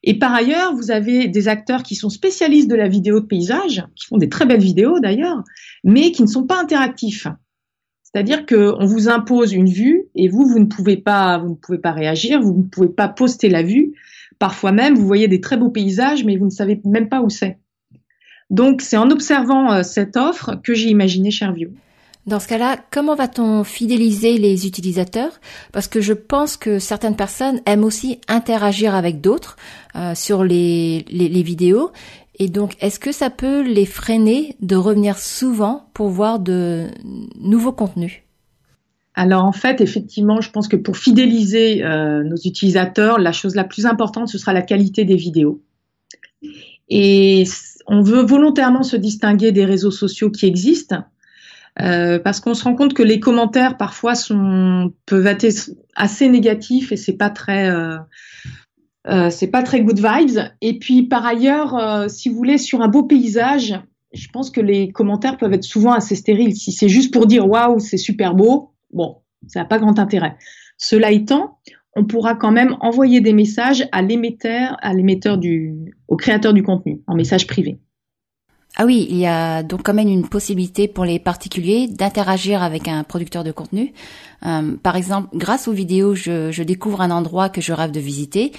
Et 0.02 0.18
par 0.18 0.34
ailleurs, 0.34 0.74
vous 0.74 0.90
avez 0.90 1.28
des 1.28 1.48
acteurs 1.48 1.82
qui 1.82 1.94
sont 1.94 2.08
spécialistes 2.08 2.70
de 2.70 2.74
la 2.74 2.88
vidéo 2.88 3.20
de 3.20 3.26
paysage, 3.26 3.84
qui 3.94 4.06
font 4.06 4.16
des 4.16 4.30
très 4.30 4.46
belles 4.46 4.62
vidéos 4.62 4.98
d'ailleurs, 4.98 5.42
mais 5.84 6.10
qui 6.10 6.22
ne 6.22 6.28
sont 6.28 6.46
pas 6.46 6.60
interactifs. 6.60 7.26
C'est-à-dire 8.02 8.46
qu'on 8.46 8.86
vous 8.86 9.08
impose 9.08 9.52
une 9.52 9.68
vue 9.68 10.04
et 10.14 10.28
vous, 10.28 10.46
vous 10.46 10.58
ne 10.58 10.64
pouvez 10.64 10.96
pas, 10.96 11.38
vous 11.38 11.50
ne 11.50 11.54
pouvez 11.54 11.78
pas 11.78 11.92
réagir, 11.92 12.40
vous 12.40 12.54
ne 12.54 12.62
pouvez 12.62 12.88
pas 12.88 13.08
poster 13.08 13.48
la 13.48 13.62
vue. 13.62 13.92
Parfois 14.38 14.72
même, 14.72 14.94
vous 14.94 15.06
voyez 15.06 15.28
des 15.28 15.40
très 15.40 15.56
beaux 15.56 15.68
paysages, 15.68 16.24
mais 16.24 16.36
vous 16.36 16.46
ne 16.46 16.50
savez 16.50 16.80
même 16.84 17.08
pas 17.08 17.20
où 17.20 17.28
c'est. 17.28 17.58
Donc, 18.48 18.80
c'est 18.80 18.96
en 18.96 19.10
observant 19.10 19.72
euh, 19.72 19.82
cette 19.84 20.16
offre 20.16 20.56
que 20.64 20.74
j'ai 20.74 20.88
imaginé 20.88 21.30
ShareView. 21.30 21.70
Dans 22.26 22.38
ce 22.38 22.48
cas-là, 22.48 22.76
comment 22.90 23.14
va-t-on 23.14 23.64
fidéliser 23.64 24.36
les 24.36 24.66
utilisateurs? 24.66 25.40
Parce 25.72 25.88
que 25.88 26.00
je 26.00 26.12
pense 26.12 26.56
que 26.56 26.78
certaines 26.78 27.16
personnes 27.16 27.60
aiment 27.64 27.84
aussi 27.84 28.20
interagir 28.28 28.94
avec 28.94 29.20
d'autres 29.20 29.56
euh, 29.96 30.14
sur 30.14 30.44
les, 30.44 31.04
vidéos. 31.08 31.90
Et 32.38 32.48
donc, 32.48 32.76
est-ce 32.80 33.00
que 33.00 33.12
ça 33.12 33.30
peut 33.30 33.62
les 33.62 33.86
freiner 33.86 34.56
de 34.60 34.76
revenir 34.76 35.18
souvent 35.18 35.86
pour 35.94 36.08
voir 36.08 36.38
de 36.38 36.88
nouveaux 37.38 37.72
contenus? 37.72 38.22
Alors 39.14 39.44
en 39.44 39.52
fait, 39.52 39.80
effectivement, 39.80 40.40
je 40.40 40.50
pense 40.50 40.68
que 40.68 40.76
pour 40.76 40.96
fidéliser 40.96 41.84
euh, 41.84 42.22
nos 42.22 42.36
utilisateurs, 42.36 43.18
la 43.18 43.32
chose 43.32 43.54
la 43.54 43.64
plus 43.64 43.86
importante, 43.86 44.28
ce 44.28 44.38
sera 44.38 44.52
la 44.52 44.62
qualité 44.62 45.04
des 45.04 45.16
vidéos. 45.16 45.60
Et 46.88 47.44
on 47.86 48.02
veut 48.02 48.22
volontairement 48.22 48.82
se 48.82 48.96
distinguer 48.96 49.52
des 49.52 49.64
réseaux 49.64 49.90
sociaux 49.90 50.30
qui 50.30 50.46
existent, 50.46 51.02
euh, 51.80 52.18
parce 52.18 52.40
qu'on 52.40 52.54
se 52.54 52.64
rend 52.64 52.74
compte 52.74 52.94
que 52.94 53.02
les 53.02 53.20
commentaires 53.20 53.76
parfois 53.76 54.14
sont 54.14 54.92
peuvent 55.06 55.26
être 55.26 55.46
assez 55.94 56.28
négatifs 56.28 56.92
et 56.92 56.96
c'est 56.96 57.16
pas 57.16 57.30
très 57.30 57.70
euh, 57.70 59.30
c'est 59.30 59.46
pas 59.48 59.62
très 59.62 59.82
good 59.82 59.98
vibes. 59.98 60.40
Et 60.60 60.78
puis 60.78 61.04
par 61.04 61.24
ailleurs, 61.26 62.10
si 62.10 62.28
vous 62.28 62.36
voulez, 62.36 62.58
sur 62.58 62.82
un 62.82 62.88
beau 62.88 63.04
paysage, 63.04 63.80
je 64.12 64.26
pense 64.32 64.50
que 64.50 64.60
les 64.60 64.90
commentaires 64.90 65.36
peuvent 65.36 65.52
être 65.52 65.64
souvent 65.64 65.92
assez 65.92 66.16
stériles. 66.16 66.54
Si 66.56 66.72
c'est 66.72 66.88
juste 66.88 67.12
pour 67.12 67.26
dire 67.26 67.48
waouh, 67.48 67.78
c'est 67.78 67.96
super 67.96 68.34
beau, 68.34 68.70
Bon, 68.92 69.18
ça 69.46 69.60
n'a 69.60 69.64
pas 69.64 69.78
grand 69.78 69.98
intérêt. 69.98 70.36
Cela 70.76 71.10
étant, 71.12 71.58
on 71.94 72.04
pourra 72.04 72.34
quand 72.34 72.52
même 72.52 72.76
envoyer 72.80 73.20
des 73.20 73.32
messages 73.32 73.86
à 73.92 74.02
l'émetteur, 74.02 74.76
à 74.80 74.94
l'émetteur 74.94 75.38
du, 75.38 75.94
au 76.08 76.16
créateur 76.16 76.52
du 76.52 76.62
contenu, 76.62 77.02
en 77.06 77.14
message 77.14 77.46
privé. 77.46 77.78
Ah 78.76 78.86
oui, 78.86 79.06
il 79.10 79.16
y 79.16 79.26
a 79.26 79.62
donc 79.62 79.82
quand 79.82 79.94
même 79.94 80.08
une 80.08 80.28
possibilité 80.28 80.86
pour 80.86 81.04
les 81.04 81.18
particuliers 81.18 81.88
d'interagir 81.88 82.62
avec 82.62 82.86
un 82.86 83.02
producteur 83.02 83.42
de 83.42 83.50
contenu. 83.50 83.92
Euh, 84.46 84.76
par 84.76 84.96
exemple, 84.96 85.28
grâce 85.36 85.66
aux 85.66 85.72
vidéos, 85.72 86.14
je, 86.14 86.62
découvre 86.62 87.00
un 87.00 87.10
endroit 87.10 87.48
que 87.48 87.60
je 87.60 87.72
rêve 87.72 87.90
de 87.90 88.00
visiter 88.00 88.52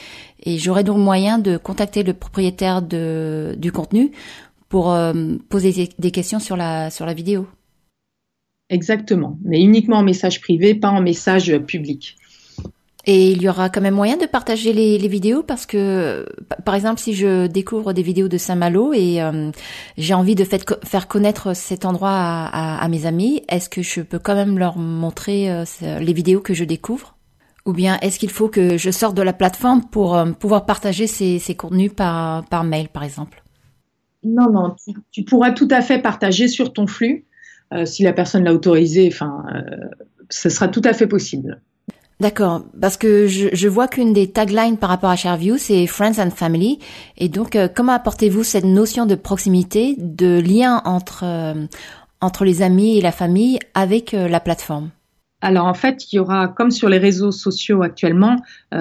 et 0.44 0.58
j'aurai 0.58 0.84
donc 0.84 0.98
moyen 0.98 1.40
de 1.40 1.58
contacter 1.58 2.04
le 2.04 2.14
propriétaire 2.14 2.82
du 2.82 3.72
contenu 3.72 4.12
pour 4.68 4.92
euh, 4.92 5.14
poser 5.50 5.90
des 5.98 6.12
questions 6.12 6.40
sur 6.40 6.58
la 6.58 6.90
vidéo. 7.16 7.48
Exactement, 8.72 9.38
mais 9.44 9.62
uniquement 9.62 9.98
en 9.98 10.04
message 10.04 10.40
privé, 10.40 10.74
pas 10.76 10.90
en 10.90 11.02
message 11.02 11.58
public. 11.68 12.16
Et 13.06 13.32
il 13.32 13.42
y 13.42 13.50
aura 13.50 13.70
quand 13.70 13.82
même 13.82 13.96
moyen 13.96 14.18
de 14.18 14.26
partager 14.26 14.74
les, 14.74 15.08
vidéos 15.08 15.42
parce 15.42 15.66
que, 15.66 16.26
par 16.64 16.76
exemple, 16.76 17.00
si 17.00 17.14
je 17.14 17.48
découvre 17.48 17.94
des 17.94 18.04
vidéos 18.04 18.28
de 18.28 18.38
Saint-Malo 18.38 18.94
et 18.94 19.22
euh, 19.22 19.52
j'ai 19.98 20.14
envie 20.14 20.36
de 20.36 20.44
faire 20.44 21.08
connaître 21.08 21.56
cet 21.56 21.86
endroit 21.86 22.12
à, 22.12 22.88
mes 22.90 23.06
amis, 23.06 23.42
est-ce 23.50 23.70
que 23.70 23.82
je 23.82 24.02
peux 24.02 24.20
quand 24.20 24.36
même 24.36 24.60
leur 24.60 24.78
montrer 24.78 25.52
euh, 25.52 25.66
les 25.82 26.14
vidéos 26.14 26.42
que 26.42 26.54
je 26.54 26.64
découvre? 26.64 27.18
Ou 27.66 27.74
bien 27.74 27.98
est-ce 28.02 28.20
qu'il 28.20 28.30
faut 28.30 28.50
que 28.50 28.78
je 28.78 28.92
sorte 28.92 29.16
de 29.16 29.22
la 29.22 29.34
plateforme 29.34 29.84
pour 29.90 30.16
euh, 30.16 30.32
pouvoir 30.32 30.66
partager 30.66 31.08
ces, 31.08 31.56
contenus 31.56 31.92
par, 31.96 32.64
mail, 32.64 32.90
par 32.90 33.04
exemple? 33.04 33.44
Non, 34.24 34.52
non, 34.52 34.76
tu 35.12 35.24
pourras 35.24 35.52
tout 35.52 35.68
à 35.72 35.82
fait 35.82 36.00
partager 36.00 36.48
sur 36.48 36.74
ton 36.74 36.86
flux. 36.86 37.26
Si 37.86 38.04
la 38.04 38.12
personne 38.14 38.44
l'a 38.44 38.54
autorisé, 38.54 39.10
enfin, 39.12 39.46
ce 40.30 40.50
sera 40.50 40.68
tout 40.68 40.82
à 40.84 40.94
fait 40.94 41.08
possible. 41.08 41.62
D'accord, 42.22 42.64
parce 42.80 42.98
que 42.98 43.28
je, 43.28 43.68
vois 43.68 43.88
qu'une 43.88 44.14
des 44.14 44.32
taglines 44.32 44.78
par 44.78 44.90
rapport 44.90 45.10
à 45.10 45.16
ShareView, 45.16 45.58
c'est 45.58 45.88
Friends 45.88 46.20
and 46.20 46.30
Family. 46.30 46.80
Et 47.18 47.28
donc, 47.28 47.56
euh, 47.56 47.68
comment 47.68 47.94
apportez-vous 47.94 48.44
cette 48.44 48.64
notion 48.64 49.06
de 49.06 49.16
proximité, 49.16 49.96
de 49.98 50.40
lien 50.40 50.82
entre, 50.86 51.26
entre 52.22 52.46
les 52.46 52.62
amis 52.62 52.98
et 52.98 53.02
la 53.02 53.12
famille 53.12 53.60
avec 53.74 54.12
la 54.14 54.40
plateforme? 54.40 54.92
Alors 55.42 55.66
en 55.66 55.74
fait, 55.74 56.14
il 56.14 56.18
y 56.18 56.20
aura, 56.20 56.48
comme 56.48 56.70
sur 56.70 56.88
les 56.88 57.00
réseaux 57.00 57.32
sociaux 57.32 57.82
actuellement, 57.82 58.38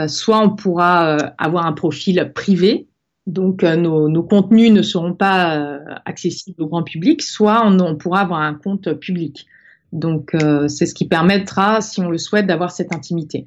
soit 0.06 0.40
on 0.40 0.50
pourra 0.50 1.16
avoir 1.38 1.64
un 1.64 1.72
profil 1.72 2.32
privé 2.34 2.90
donc 3.30 3.64
euh, 3.64 3.76
nos, 3.76 4.22
contenus 4.22 4.72
ne 4.72 4.82
seront 4.82 5.14
pas 5.14 5.56
euh, 5.56 5.78
accessibles 6.04 6.62
au 6.62 6.66
grand 6.66 6.82
public, 6.82 7.22
soit 7.22 7.66
on, 7.66 7.96
pourra 7.96 8.20
avoir 8.20 8.40
un 8.40 8.54
compte 8.54 8.92
public. 8.94 9.46
Donc 9.92 10.34
euh, 10.34 10.68
c'est 10.68 10.86
ce 10.86 10.94
qui 10.94 11.06
permettra, 11.06 11.80
si 11.80 12.00
on 12.00 12.08
le 12.08 12.18
souhaite, 12.18 12.46
d'avoir 12.46 12.70
cette 12.70 12.94
intimité. 12.94 13.46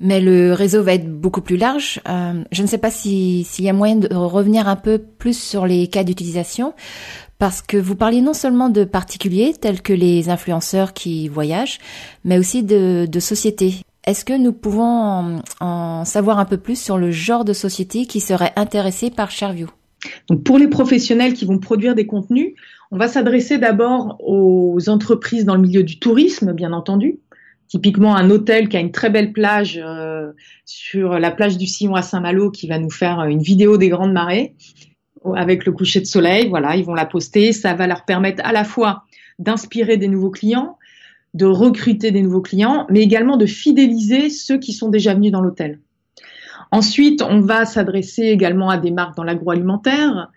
Mais 0.00 0.20
le 0.20 0.52
réseau 0.52 0.82
va 0.82 0.94
être 0.94 1.08
beaucoup 1.08 1.42
plus 1.42 1.56
large. 1.56 2.00
je 2.50 2.62
ne 2.62 2.66
sais 2.66 2.78
pas 2.78 2.90
s'il 2.90 3.44
y 3.58 3.68
a 3.68 3.72
moyen 3.72 3.96
de 3.96 4.12
revenir 4.12 4.66
un 4.66 4.74
peu 4.74 4.98
plus 4.98 5.38
sur 5.38 5.64
les 5.64 5.86
cas 5.86 6.02
d'utilisation, 6.02 6.74
parce 7.38 7.62
que 7.62 7.76
vous 7.76 7.94
parliez 7.94 8.20
non 8.20 8.34
seulement 8.34 8.68
de 8.68 8.84
particuliers 8.84 9.52
tels 9.60 9.80
que 9.80 9.92
les 9.92 10.28
influenceurs 10.28 10.92
qui 10.92 11.28
voyagent, 11.28 11.78
mais 12.24 12.36
aussi 12.38 12.64
de, 12.64 13.06
de 13.08 13.20
sociétés. 13.20 13.84
Est-ce 14.04 14.24
que 14.24 14.36
nous 14.36 14.52
pouvons 14.52 15.40
en, 15.60 16.04
savoir 16.04 16.38
un 16.40 16.44
peu 16.44 16.56
plus 16.56 16.80
sur 16.80 16.98
le 16.98 17.12
genre 17.12 17.44
de 17.44 17.52
société 17.52 18.06
qui 18.06 18.20
serait 18.20 18.52
intéressée 18.56 19.10
par 19.10 19.30
ShareView? 19.30 19.68
Donc 20.28 20.42
pour 20.42 20.58
les 20.58 20.66
professionnels 20.66 21.34
qui 21.34 21.44
vont 21.44 21.58
produire 21.58 21.94
des 21.94 22.06
contenus, 22.06 22.54
on 22.92 22.98
va 22.98 23.08
s'adresser 23.08 23.56
d'abord 23.56 24.18
aux 24.20 24.90
entreprises 24.90 25.46
dans 25.46 25.54
le 25.54 25.62
milieu 25.62 25.82
du 25.82 25.98
tourisme, 25.98 26.52
bien 26.52 26.74
entendu. 26.74 27.20
Typiquement 27.66 28.14
un 28.14 28.28
hôtel 28.28 28.68
qui 28.68 28.76
a 28.76 28.80
une 28.80 28.92
très 28.92 29.08
belle 29.08 29.32
plage 29.32 29.80
euh, 29.82 30.30
sur 30.66 31.18
la 31.18 31.30
plage 31.30 31.56
du 31.56 31.66
Sillon 31.66 31.94
à 31.94 32.02
Saint-Malo 32.02 32.50
qui 32.50 32.68
va 32.68 32.78
nous 32.78 32.90
faire 32.90 33.20
une 33.24 33.40
vidéo 33.40 33.78
des 33.78 33.88
grandes 33.88 34.12
marées 34.12 34.54
avec 35.34 35.64
le 35.64 35.72
coucher 35.72 36.00
de 36.00 36.04
soleil. 36.04 36.50
Voilà, 36.50 36.76
ils 36.76 36.84
vont 36.84 36.92
la 36.92 37.06
poster. 37.06 37.54
Ça 37.54 37.72
va 37.72 37.86
leur 37.86 38.04
permettre 38.04 38.44
à 38.44 38.52
la 38.52 38.62
fois 38.62 39.04
d'inspirer 39.38 39.96
des 39.96 40.08
nouveaux 40.08 40.30
clients, 40.30 40.76
de 41.32 41.46
recruter 41.46 42.10
des 42.10 42.20
nouveaux 42.20 42.42
clients, 42.42 42.86
mais 42.90 43.00
également 43.00 43.38
de 43.38 43.46
fidéliser 43.46 44.28
ceux 44.28 44.58
qui 44.58 44.74
sont 44.74 44.90
déjà 44.90 45.14
venus 45.14 45.32
dans 45.32 45.40
l'hôtel. 45.40 45.80
Ensuite, 46.72 47.22
on 47.22 47.40
va 47.40 47.64
s'adresser 47.64 48.24
également 48.24 48.68
à 48.68 48.76
des 48.76 48.90
marques 48.90 49.16
dans 49.16 49.24
l'agroalimentaire. 49.24 50.30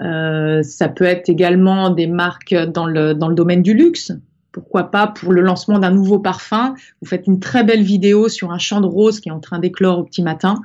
Euh, 0.00 0.62
ça 0.62 0.88
peut 0.88 1.04
être 1.04 1.28
également 1.28 1.90
des 1.90 2.06
marques 2.06 2.54
dans 2.54 2.86
le, 2.86 3.14
dans 3.14 3.28
le 3.28 3.34
domaine 3.34 3.62
du 3.62 3.74
luxe. 3.74 4.12
Pourquoi 4.50 4.90
pas 4.90 5.06
pour 5.06 5.32
le 5.32 5.40
lancement 5.40 5.78
d'un 5.78 5.90
nouveau 5.90 6.18
parfum 6.18 6.74
Vous 7.00 7.08
faites 7.08 7.26
une 7.26 7.40
très 7.40 7.64
belle 7.64 7.82
vidéo 7.82 8.28
sur 8.28 8.52
un 8.52 8.58
champ 8.58 8.80
de 8.80 8.86
roses 8.86 9.20
qui 9.20 9.28
est 9.28 9.32
en 9.32 9.40
train 9.40 9.58
d'éclore 9.58 9.98
au 9.98 10.04
petit 10.04 10.22
matin. 10.22 10.60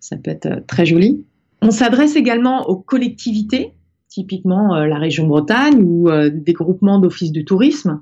Ça 0.00 0.16
peut 0.16 0.30
être 0.30 0.46
euh, 0.46 0.60
très 0.66 0.86
joli. 0.86 1.24
On 1.62 1.70
s'adresse 1.70 2.16
également 2.16 2.68
aux 2.68 2.76
collectivités 2.76 3.72
typiquement 4.08 4.76
la 4.84 4.98
région 4.98 5.26
Bretagne 5.26 5.82
ou 5.82 6.08
des 6.30 6.52
groupements 6.52 7.00
d'offices 7.00 7.32
du 7.32 7.44
tourisme. 7.44 8.00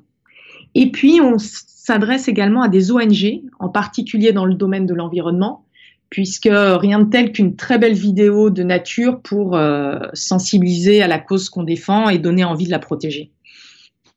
Et 0.75 0.91
puis, 0.91 1.21
on 1.23 1.37
s'adresse 1.39 2.29
également 2.29 2.63
à 2.63 2.69
des 2.69 2.93
ONG, 2.93 3.43
en 3.59 3.69
particulier 3.69 4.33
dans 4.33 4.45
le 4.45 4.55
domaine 4.55 4.87
de 4.87 4.95
l'environnement, 4.95 5.65
puisque 6.13 6.51
rien 6.53 6.99
de 6.99 7.09
tel 7.09 7.33
qu'une 7.33 7.57
très 7.57 7.79
belle 7.79 7.95
vidéo 7.95 8.51
de 8.51 8.63
nature 8.63 9.23
pour 9.23 9.57
euh, 9.57 9.99
sensibiliser 10.13 11.01
à 11.01 11.09
la 11.09 11.19
cause 11.19 11.49
qu'on 11.49 11.63
défend 11.63 12.11
et 12.11 12.19
donner 12.19 12.45
envie 12.45 12.67
de 12.67 12.71
la 12.71 12.79
protéger. 12.79 13.31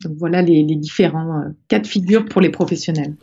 Donc 0.04 0.16
voilà 0.18 0.42
les, 0.42 0.64
différents 0.76 1.40
euh, 1.40 1.50
cas 1.70 1.80
de 1.80 1.88
figure 1.88 2.26
pour 2.26 2.42
les 2.42 2.50
professionnels. 2.50 3.16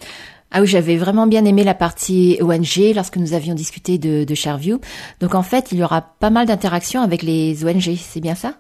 Ah 0.51 0.63
oui, 0.63 0.67
j'avais 0.67 0.97
vraiment 0.97 1.27
bien 1.27 1.45
aimé 1.45 1.65
la 1.65 1.75
partie 1.75 2.39
ONG 2.41 2.95
lorsque 2.95 3.19
nous 3.19 3.35
avions 3.35 3.55
discuté 3.55 3.99
de, 3.99 4.25
de 4.25 4.35
Shareview. 4.35 4.81
Donc 5.21 5.35
en 5.35 5.43
fait, 5.43 5.71
il 5.73 5.79
y 5.79 5.83
aura 5.83 6.01
pas 6.01 6.31
mal 6.31 6.47
d'interactions 6.47 7.03
avec 7.03 7.23
les 7.23 7.67
ONG, 7.67 7.95
c'est 7.99 8.21
bien 8.21 8.35
ça? 8.35 8.55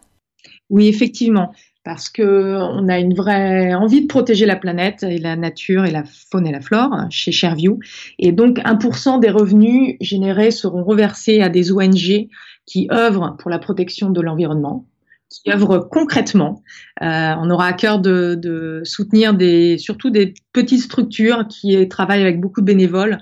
Oui, 0.69 0.89
effectivement 0.89 1.55
parce 1.85 2.09
que 2.09 2.57
on 2.59 2.89
a 2.89 2.99
une 2.99 3.15
vraie 3.15 3.75
envie 3.75 4.03
de 4.03 4.07
protéger 4.07 4.47
la 4.47 4.57
planète 4.57 5.03
et 5.03 5.19
la 5.19 5.37
nature 5.37 5.85
et 5.85 5.91
la 5.91 6.05
faune 6.05 6.47
et 6.47 6.53
la 6.53 6.61
flore 6.61 6.95
chez 7.11 7.33
Shareview. 7.33 7.79
Et 8.19 8.33
donc, 8.33 8.59
1% 8.59 9.21
des 9.21 9.31
revenus 9.31 9.97
générés 10.01 10.51
seront 10.51 10.85
reversés 10.85 11.41
à 11.41 11.49
des 11.49 11.73
ONG 11.73 12.29
qui 12.67 12.89
œuvrent 12.93 13.37
pour 13.39 13.51
la 13.51 13.59
protection 13.59 14.11
de 14.11 14.21
l'environnement, 14.21 14.87
qui 15.29 15.51
œuvrent 15.51 15.89
concrètement. 15.91 16.63
Euh, 17.03 17.35
on 17.39 17.51
aura 17.51 17.67
à 17.67 17.73
cœur 17.73 17.99
de, 17.99 18.37
de, 18.37 18.83
soutenir 18.85 19.35
des, 19.35 19.77
surtout 19.79 20.11
des 20.11 20.35
petites 20.53 20.83
structures 20.83 21.49
qui 21.49 21.89
travaillent 21.89 22.23
avec 22.23 22.41
beaucoup 22.41 22.61
de 22.61 22.67
bénévoles 22.67 23.19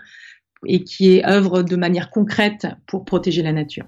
et 0.66 0.84
qui 0.84 1.22
œuvrent 1.24 1.62
de 1.62 1.76
manière 1.76 2.10
concrète 2.10 2.66
pour 2.86 3.06
protéger 3.06 3.42
la 3.42 3.52
nature. 3.52 3.86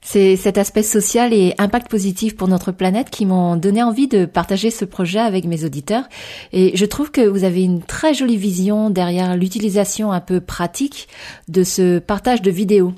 C'est 0.00 0.36
cet 0.36 0.58
aspect 0.58 0.82
social 0.82 1.34
et 1.34 1.54
impact 1.58 1.90
positif 1.90 2.36
pour 2.36 2.48
notre 2.48 2.72
planète 2.72 3.10
qui 3.10 3.26
m'ont 3.26 3.56
donné 3.56 3.82
envie 3.82 4.08
de 4.08 4.24
partager 4.24 4.70
ce 4.70 4.84
projet 4.84 5.18
avec 5.18 5.44
mes 5.44 5.64
auditeurs. 5.64 6.04
Et 6.52 6.76
je 6.76 6.84
trouve 6.86 7.10
que 7.10 7.26
vous 7.26 7.44
avez 7.44 7.62
une 7.62 7.82
très 7.82 8.14
jolie 8.14 8.36
vision 8.36 8.90
derrière 8.90 9.36
l'utilisation 9.36 10.12
un 10.12 10.20
peu 10.20 10.40
pratique 10.40 11.08
de 11.48 11.64
ce 11.64 11.98
partage 11.98 12.42
de 12.42 12.50
vidéos. 12.50 12.94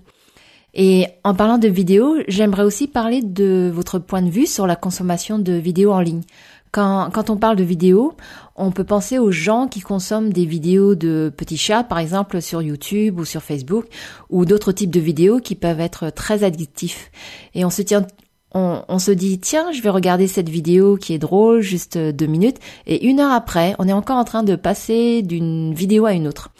Et 0.75 1.07
en 1.25 1.35
parlant 1.35 1.59
de 1.59 1.69
vidéos, 1.69 2.17
j'aimerais 2.29 2.63
aussi 2.63 2.87
parler 2.87 3.23
de 3.23 3.71
votre 3.75 3.99
point 3.99 4.23
de 4.23 4.31
vue 4.31 4.47
sur 4.47 4.67
la 4.67 4.77
consommation 4.77 5.39
de 5.39 5.55
vidéos 5.55 5.93
en 5.93 6.01
ligne. 6.01 6.23
Quand, 6.71 7.11
quand 7.13 7.31
on 7.31 7.37
parle 7.37 7.57
de 7.57 7.65
vidéos, 7.65 8.15
on 8.61 8.71
peut 8.71 8.85
penser 8.85 9.19
aux 9.19 9.31
gens 9.31 9.67
qui 9.67 9.81
consomment 9.81 10.33
des 10.33 10.45
vidéos 10.45 10.95
de 10.95 11.33
petits 11.35 11.57
chats, 11.57 11.83
par 11.83 11.99
exemple 11.99 12.43
sur 12.43 12.63
YouTube 12.63 13.19
ou 13.19 13.25
sur 13.25 13.43
Facebook, 13.43 13.87
ou 14.29 14.45
d'autres 14.45 14.73
types 14.73 14.91
de 14.91 15.01
vidéos 15.01 15.41
qui 15.41 15.55
peuvent 15.55 15.81
être 15.81 16.11
très 16.11 16.45
addictifs. 16.45 17.11
Et 17.55 17.65
on 17.65 17.71
se 17.71 17.83
tient, 17.83 18.07
on, 18.53 18.99
se 18.99 19.11
dit 19.11 19.41
tiens, 19.41 19.73
je 19.73 19.81
vais 19.81 19.91
regarder 19.91 20.27
cette 20.27 20.49
vidéo 20.49 20.97
qui 20.97 21.15
est 21.15 21.19
drôle, 21.19 21.61
juste 21.61 21.97
deux 21.97 22.27
minutes, 22.27 22.59
et 22.87 23.07
une 23.07 23.21
heure 23.21 23.33
après, 23.33 23.75
on 23.79 23.89
est 23.89 23.93
encore 23.93 24.19
en 24.19 24.25
train 24.25 24.43
de 24.43 24.57
passer 24.57 25.23
d'une 25.23 25.73
vidéo 25.73 26.05
à 26.05 26.13
une 26.13 26.29
autre. 26.29 26.51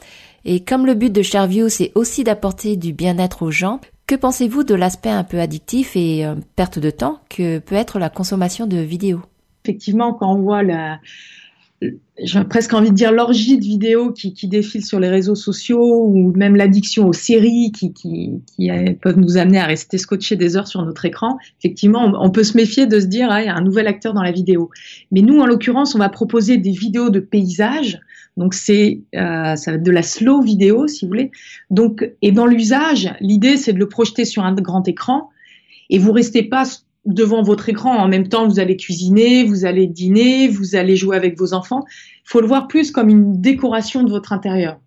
Et 0.43 0.61
comme 0.61 0.87
le 0.87 0.95
but 0.95 1.13
de 1.13 1.21
Shareview, 1.21 1.69
c'est 1.69 1.91
aussi 1.93 2.23
d'apporter 2.23 2.75
du 2.75 2.93
bien-être 2.93 3.43
aux 3.43 3.51
gens, 3.51 3.79
que 4.07 4.15
pensez-vous 4.15 4.63
de 4.63 4.73
l'aspect 4.73 5.09
un 5.09 5.23
peu 5.23 5.39
addictif 5.39 5.95
et 5.95 6.25
euh, 6.25 6.35
perte 6.55 6.79
de 6.79 6.89
temps 6.89 7.19
que 7.29 7.59
peut 7.59 7.75
être 7.75 7.99
la 7.99 8.09
consommation 8.09 8.65
de 8.65 8.77
vidéos? 8.77 9.21
Effectivement, 9.63 10.13
quand 10.13 10.33
on 10.33 10.41
voit 10.41 10.63
la, 10.63 10.97
j'ai 12.23 12.43
presque 12.43 12.73
envie 12.73 12.91
de 12.91 12.95
dire 12.95 13.11
l'orgie 13.11 13.57
de 13.57 13.63
vidéos 13.63 14.11
qui, 14.11 14.33
qui 14.33 14.47
défilent 14.47 14.85
sur 14.85 14.99
les 14.99 15.09
réseaux 15.09 15.35
sociaux 15.35 16.05
ou 16.05 16.31
même 16.35 16.55
l'addiction 16.55 17.07
aux 17.07 17.13
séries 17.13 17.71
qui, 17.71 17.93
qui, 17.93 18.41
qui, 18.55 18.69
peuvent 19.01 19.17
nous 19.17 19.37
amener 19.37 19.57
à 19.59 19.65
rester 19.65 19.97
scotchés 19.97 20.35
des 20.35 20.55
heures 20.55 20.67
sur 20.67 20.85
notre 20.85 21.05
écran, 21.05 21.37
effectivement, 21.59 22.13
on, 22.21 22.29
peut 22.29 22.43
se 22.43 22.55
méfier 22.55 22.85
de 22.85 22.99
se 22.99 23.07
dire, 23.07 23.29
ah, 23.31 23.41
il 23.41 23.47
y 23.47 23.49
a 23.49 23.55
un 23.55 23.63
nouvel 23.63 23.87
acteur 23.87 24.13
dans 24.13 24.21
la 24.21 24.31
vidéo. 24.31 24.69
Mais 25.11 25.21
nous, 25.21 25.39
en 25.39 25.47
l'occurrence, 25.47 25.95
on 25.95 25.99
va 25.99 26.09
proposer 26.09 26.57
des 26.57 26.71
vidéos 26.71 27.09
de 27.09 27.19
paysages. 27.19 27.99
Donc 28.37 28.53
c'est 28.53 29.01
euh, 29.15 29.55
ça 29.55 29.71
va 29.71 29.77
être 29.77 29.83
de 29.83 29.91
la 29.91 30.03
slow 30.03 30.41
vidéo, 30.41 30.87
si 30.87 31.03
vous 31.03 31.09
voulez. 31.09 31.31
Donc 31.69 32.09
et 32.21 32.31
dans 32.31 32.45
l'usage, 32.45 33.13
l'idée 33.19 33.57
c'est 33.57 33.73
de 33.73 33.79
le 33.79 33.89
projeter 33.89 34.23
sur 34.23 34.45
un 34.45 34.53
grand 34.53 34.87
écran 34.87 35.29
et 35.89 35.99
vous 35.99 36.13
restez 36.13 36.43
pas 36.43 36.63
devant 37.05 37.41
votre 37.41 37.69
écran. 37.69 37.97
En 37.97 38.07
même 38.07 38.27
temps, 38.27 38.47
vous 38.47 38.59
allez 38.59 38.77
cuisiner, 38.77 39.43
vous 39.43 39.65
allez 39.65 39.87
dîner, 39.87 40.47
vous 40.47 40.75
allez 40.75 40.95
jouer 40.95 41.17
avec 41.17 41.37
vos 41.37 41.53
enfants. 41.53 41.83
Il 41.89 42.29
faut 42.29 42.41
le 42.41 42.47
voir 42.47 42.67
plus 42.67 42.91
comme 42.91 43.09
une 43.09 43.41
décoration 43.41 44.03
de 44.03 44.09
votre 44.09 44.33
intérieur. 44.33 44.79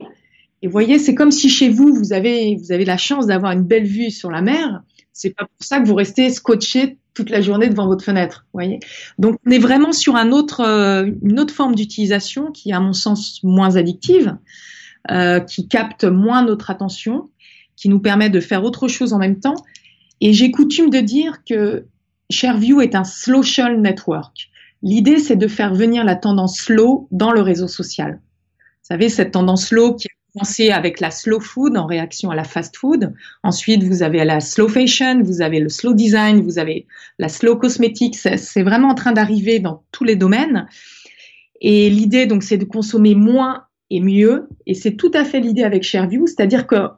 Et 0.62 0.68
voyez, 0.68 0.98
c'est 0.98 1.14
comme 1.14 1.30
si 1.30 1.50
chez 1.50 1.68
vous, 1.68 1.92
vous 1.92 2.12
avez, 2.12 2.56
vous 2.56 2.72
avez 2.72 2.84
la 2.84 2.96
chance 2.96 3.26
d'avoir 3.26 3.52
une 3.52 3.64
belle 3.64 3.84
vue 3.84 4.10
sur 4.10 4.30
la 4.30 4.40
mer. 4.40 4.82
C'est 5.12 5.30
pas 5.30 5.44
pour 5.44 5.66
ça 5.66 5.78
que 5.78 5.86
vous 5.86 5.94
restez 5.94 6.30
scotché 6.30 6.98
toute 7.12 7.30
la 7.30 7.40
journée 7.40 7.68
devant 7.68 7.86
votre 7.86 8.04
fenêtre. 8.04 8.46
Voyez. 8.52 8.80
Donc, 9.18 9.36
on 9.46 9.50
est 9.50 9.58
vraiment 9.58 9.92
sur 9.92 10.16
un 10.16 10.32
autre, 10.32 10.60
euh, 10.60 11.08
une 11.22 11.38
autre 11.38 11.54
forme 11.54 11.74
d'utilisation 11.74 12.50
qui 12.50 12.70
est, 12.70 12.72
à 12.72 12.80
mon 12.80 12.92
sens, 12.92 13.40
moins 13.42 13.76
addictive, 13.76 14.36
euh, 15.10 15.38
qui 15.40 15.68
capte 15.68 16.04
moins 16.04 16.42
notre 16.42 16.70
attention, 16.70 17.28
qui 17.76 17.88
nous 17.88 18.00
permet 18.00 18.30
de 18.30 18.40
faire 18.40 18.64
autre 18.64 18.88
chose 18.88 19.12
en 19.12 19.18
même 19.18 19.38
temps. 19.38 19.56
Et 20.20 20.32
j'ai 20.32 20.50
coutume 20.50 20.90
de 20.90 21.00
dire 21.00 21.44
que 21.44 21.84
ShareView 22.30 22.80
est 22.80 22.94
un 22.94 23.04
social 23.04 23.80
network. 23.80 24.50
L'idée, 24.82 25.18
c'est 25.18 25.36
de 25.36 25.48
faire 25.48 25.74
venir 25.74 26.04
la 26.04 26.16
tendance 26.16 26.58
slow 26.58 27.08
dans 27.10 27.32
le 27.32 27.40
réseau 27.40 27.68
social. 27.68 28.20
Vous 28.52 28.88
savez, 28.88 29.08
cette 29.08 29.30
tendance 29.30 29.68
slow 29.68 29.94
qui 29.94 30.08
a 30.08 30.10
commencé 30.34 30.70
avec 30.70 31.00
la 31.00 31.10
slow 31.10 31.40
food 31.40 31.76
en 31.76 31.86
réaction 31.86 32.30
à 32.30 32.34
la 32.34 32.44
fast 32.44 32.76
food. 32.76 33.14
Ensuite, 33.42 33.82
vous 33.82 34.02
avez 34.02 34.22
la 34.24 34.40
slow 34.40 34.68
fashion, 34.68 35.22
vous 35.22 35.40
avez 35.40 35.58
le 35.58 35.70
slow 35.70 35.94
design, 35.94 36.42
vous 36.42 36.58
avez 36.58 36.86
la 37.18 37.30
slow 37.30 37.56
cosmétique. 37.56 38.16
C'est 38.16 38.62
vraiment 38.62 38.88
en 38.88 38.94
train 38.94 39.12
d'arriver 39.12 39.58
dans 39.58 39.84
tous 39.90 40.04
les 40.04 40.16
domaines. 40.16 40.66
Et 41.62 41.88
l'idée, 41.88 42.26
donc, 42.26 42.42
c'est 42.42 42.58
de 42.58 42.66
consommer 42.66 43.14
moins 43.14 43.64
et 43.88 44.00
mieux. 44.00 44.48
Et 44.66 44.74
c'est 44.74 44.96
tout 44.96 45.10
à 45.14 45.24
fait 45.24 45.40
l'idée 45.40 45.62
avec 45.62 45.82
ShareView, 45.82 46.26
c'est-à-dire 46.26 46.66
que 46.66 46.88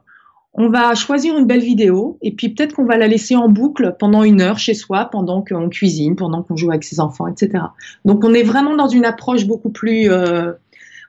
on 0.57 0.69
va 0.69 0.95
choisir 0.95 1.37
une 1.37 1.45
belle 1.45 1.61
vidéo 1.61 2.17
et 2.23 2.31
puis 2.31 2.49
peut-être 2.49 2.73
qu'on 2.73 2.85
va 2.85 2.97
la 2.97 3.07
laisser 3.07 3.35
en 3.35 3.47
boucle 3.47 3.95
pendant 3.99 4.23
une 4.23 4.41
heure 4.41 4.57
chez 4.57 4.73
soi, 4.73 5.05
pendant 5.05 5.43
qu'on 5.43 5.69
cuisine, 5.69 6.15
pendant 6.15 6.41
qu'on 6.41 6.55
joue 6.55 6.71
avec 6.71 6.83
ses 6.83 6.99
enfants, 6.99 7.27
etc. 7.27 7.63
Donc 8.05 8.23
on 8.23 8.33
est 8.33 8.43
vraiment 8.43 8.75
dans 8.75 8.87
une 8.87 9.05
approche 9.05 9.45
beaucoup 9.45 9.69
plus 9.69 10.11
euh, 10.11 10.53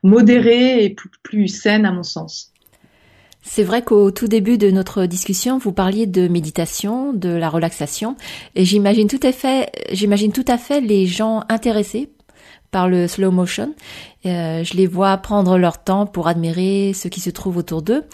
modérée 0.02 0.84
et 0.84 0.94
plus, 1.22 1.48
saine 1.48 1.86
à 1.86 1.92
mon 1.92 2.02
sens. 2.02 2.52
C'est 3.40 3.64
vrai 3.64 3.80
qu'au 3.80 4.10
tout 4.10 4.28
début 4.28 4.58
de 4.58 4.70
notre 4.70 5.06
discussion, 5.06 5.56
vous 5.56 5.72
parliez 5.72 6.04
de 6.04 6.28
méditation, 6.28 7.14
de 7.14 7.30
la 7.30 7.48
relaxation, 7.48 8.16
et 8.54 8.66
j'imagine 8.66 9.08
tout 9.08 9.20
à 9.22 9.32
fait, 10.58 10.80
les 10.82 11.06
gens 11.06 11.44
intéressés 11.48 12.10
par 12.70 12.88
le 12.88 13.08
slow 13.08 13.30
motion. 13.30 13.74
Euh, 14.26 14.62
je 14.64 14.74
les 14.74 14.86
vois 14.86 15.16
prendre 15.18 15.56
leur 15.58 15.82
temps 15.82 16.06
pour 16.06 16.28
admirer 16.28 16.92
ce 16.94 17.08
qui 17.08 17.20
se 17.20 17.30
trouve 17.30 17.56
autour 17.56 17.82
d'eux. 17.82 18.04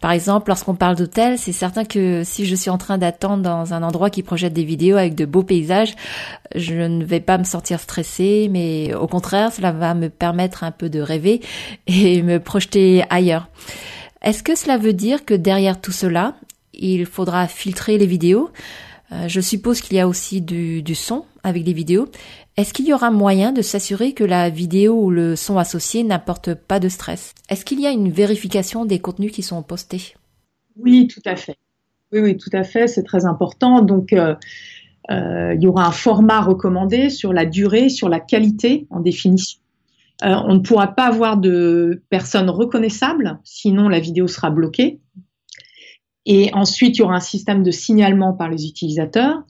Par 0.00 0.12
exemple, 0.12 0.48
lorsqu'on 0.48 0.74
parle 0.74 0.96
d'hôtel, 0.96 1.38
c'est 1.38 1.52
certain 1.52 1.84
que 1.84 2.22
si 2.24 2.46
je 2.46 2.54
suis 2.54 2.70
en 2.70 2.78
train 2.78 2.98
d'attendre 2.98 3.42
dans 3.42 3.74
un 3.74 3.82
endroit 3.82 4.10
qui 4.10 4.22
projette 4.22 4.52
des 4.52 4.64
vidéos 4.64 4.96
avec 4.96 5.14
de 5.14 5.24
beaux 5.24 5.42
paysages, 5.42 5.94
je 6.54 6.74
ne 6.74 7.04
vais 7.04 7.20
pas 7.20 7.38
me 7.38 7.44
sentir 7.44 7.80
stressée, 7.80 8.48
mais 8.50 8.94
au 8.94 9.06
contraire, 9.06 9.52
cela 9.52 9.72
va 9.72 9.94
me 9.94 10.08
permettre 10.08 10.62
un 10.64 10.70
peu 10.70 10.88
de 10.88 11.00
rêver 11.00 11.40
et 11.86 12.22
me 12.22 12.38
projeter 12.38 13.04
ailleurs. 13.10 13.48
Est-ce 14.22 14.42
que 14.42 14.56
cela 14.56 14.78
veut 14.78 14.92
dire 14.92 15.24
que 15.24 15.34
derrière 15.34 15.80
tout 15.80 15.92
cela, 15.92 16.34
il 16.74 17.06
faudra 17.06 17.46
filtrer 17.48 17.98
les 17.98 18.06
vidéos? 18.06 18.50
Euh, 19.12 19.28
Je 19.28 19.40
suppose 19.40 19.80
qu'il 19.80 19.96
y 19.96 20.00
a 20.00 20.08
aussi 20.08 20.40
du, 20.40 20.82
du 20.82 20.94
son 20.94 21.24
avec 21.42 21.64
les 21.64 21.72
vidéos. 21.72 22.08
Est-ce 22.58 22.74
qu'il 22.74 22.88
y 22.88 22.92
aura 22.92 23.12
moyen 23.12 23.52
de 23.52 23.62
s'assurer 23.62 24.14
que 24.14 24.24
la 24.24 24.50
vidéo 24.50 25.00
ou 25.00 25.10
le 25.10 25.36
son 25.36 25.58
associé 25.58 26.02
n'apporte 26.02 26.54
pas 26.54 26.80
de 26.80 26.88
stress? 26.88 27.32
Est-ce 27.48 27.64
qu'il 27.64 27.78
y 27.80 27.86
a 27.86 27.92
une 27.92 28.10
vérification 28.10 28.84
des 28.84 28.98
contenus 28.98 29.30
qui 29.30 29.42
sont 29.42 29.62
postés? 29.62 30.16
Oui, 30.74 31.06
tout 31.06 31.22
à 31.24 31.36
fait. 31.36 31.56
Oui, 32.12 32.18
oui, 32.18 32.36
tout 32.36 32.50
à 32.52 32.64
fait, 32.64 32.88
c'est 32.88 33.04
très 33.04 33.26
important. 33.26 33.80
Donc, 33.80 34.12
euh, 34.12 34.34
euh, 35.12 35.54
il 35.54 35.62
y 35.62 35.68
aura 35.68 35.86
un 35.86 35.92
format 35.92 36.40
recommandé 36.40 37.10
sur 37.10 37.32
la 37.32 37.46
durée, 37.46 37.88
sur 37.88 38.08
la 38.08 38.18
qualité 38.18 38.88
en 38.90 38.98
définition. 38.98 39.60
Euh, 40.24 40.34
on 40.48 40.54
ne 40.54 40.58
pourra 40.58 40.88
pas 40.88 41.06
avoir 41.06 41.36
de 41.36 42.02
personnes 42.10 42.50
reconnaissables, 42.50 43.38
sinon 43.44 43.88
la 43.88 44.00
vidéo 44.00 44.26
sera 44.26 44.50
bloquée. 44.50 44.98
Et 46.26 46.50
ensuite, 46.54 46.96
il 46.96 47.02
y 47.02 47.04
aura 47.04 47.14
un 47.14 47.20
système 47.20 47.62
de 47.62 47.70
signalement 47.70 48.32
par 48.32 48.48
les 48.48 48.66
utilisateurs. 48.66 49.44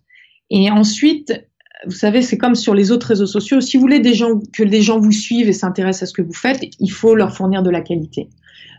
Et 0.51 0.71
ensuite, 0.71 1.48
vous 1.87 1.93
savez, 1.93 2.23
c'est 2.23 2.39
comme 2.39 2.55
sur 2.55 2.75
les 2.75 2.91
autres 2.91 3.07
réseaux 3.07 3.27
sociaux. 3.27 3.61
Si 3.61 3.77
vous 3.77 3.83
voulez 3.83 4.03
que 4.53 4.63
les 4.63 4.83
gens 4.83 4.99
vous 4.99 5.13
suivent 5.13 5.49
et 5.49 5.53
s'intéressent 5.53 6.05
à 6.05 6.07
ce 6.07 6.13
que 6.13 6.23
vous 6.23 6.33
faites, 6.33 6.61
il 6.81 6.91
faut 6.91 7.15
leur 7.15 7.35
fournir 7.35 7.63
de 7.63 7.71
la 7.71 7.81
qualité. 7.81 8.29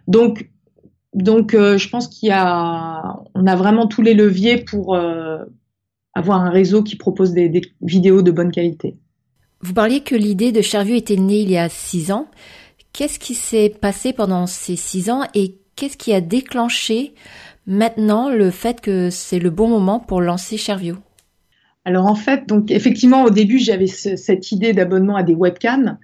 Donc, 0.07 0.49
donc, 1.13 1.53
euh, 1.53 1.77
je 1.77 1.89
pense 1.89 2.07
qu'il 2.07 2.29
y 2.29 2.31
a, 2.31 3.15
on 3.33 3.47
a 3.47 3.55
vraiment 3.55 3.87
tous 3.87 4.01
les 4.01 4.13
leviers 4.13 4.57
pour 4.57 4.95
euh, 4.95 5.37
avoir 6.13 6.41
un 6.41 6.49
réseau 6.49 6.83
qui 6.83 6.95
propose 6.97 7.31
des, 7.33 7.49
des, 7.49 7.61
vidéos 7.81 8.21
de 8.21 8.31
bonne 8.31 8.51
qualité. 8.51 8.97
Vous 9.61 9.73
parliez 9.73 10.01
que 10.01 10.15
l'idée 10.15 10.51
de 10.51 10.61
Cherview 10.61 10.95
était 10.95 11.15
née 11.15 11.41
il 11.41 11.49
y 11.49 11.57
a 11.57 11.67
six 11.67 12.11
ans. 12.11 12.27
Qu'est-ce 12.93 13.19
qui 13.19 13.33
s'est 13.33 13.69
passé 13.69 14.13
pendant 14.13 14.45
ces 14.45 14.75
six 14.75 15.09
ans 15.09 15.23
et 15.33 15.57
qu'est-ce 15.75 15.97
qui 15.97 16.13
a 16.13 16.21
déclenché 16.21 17.13
maintenant 17.65 18.29
le 18.29 18.51
fait 18.51 18.81
que 18.81 19.09
c'est 19.09 19.39
le 19.39 19.49
bon 19.49 19.67
moment 19.67 19.99
pour 19.99 20.21
lancer 20.21 20.57
Cherview 20.57 20.95
Alors 21.85 22.05
en 22.05 22.15
fait, 22.15 22.47
donc 22.47 22.71
effectivement, 22.71 23.23
au 23.23 23.29
début, 23.29 23.57
j'avais 23.57 23.87
cette 23.87 24.51
idée 24.51 24.73
d'abonnement 24.73 25.15
à 25.15 25.23
des 25.23 25.33
webcams, 25.33 25.97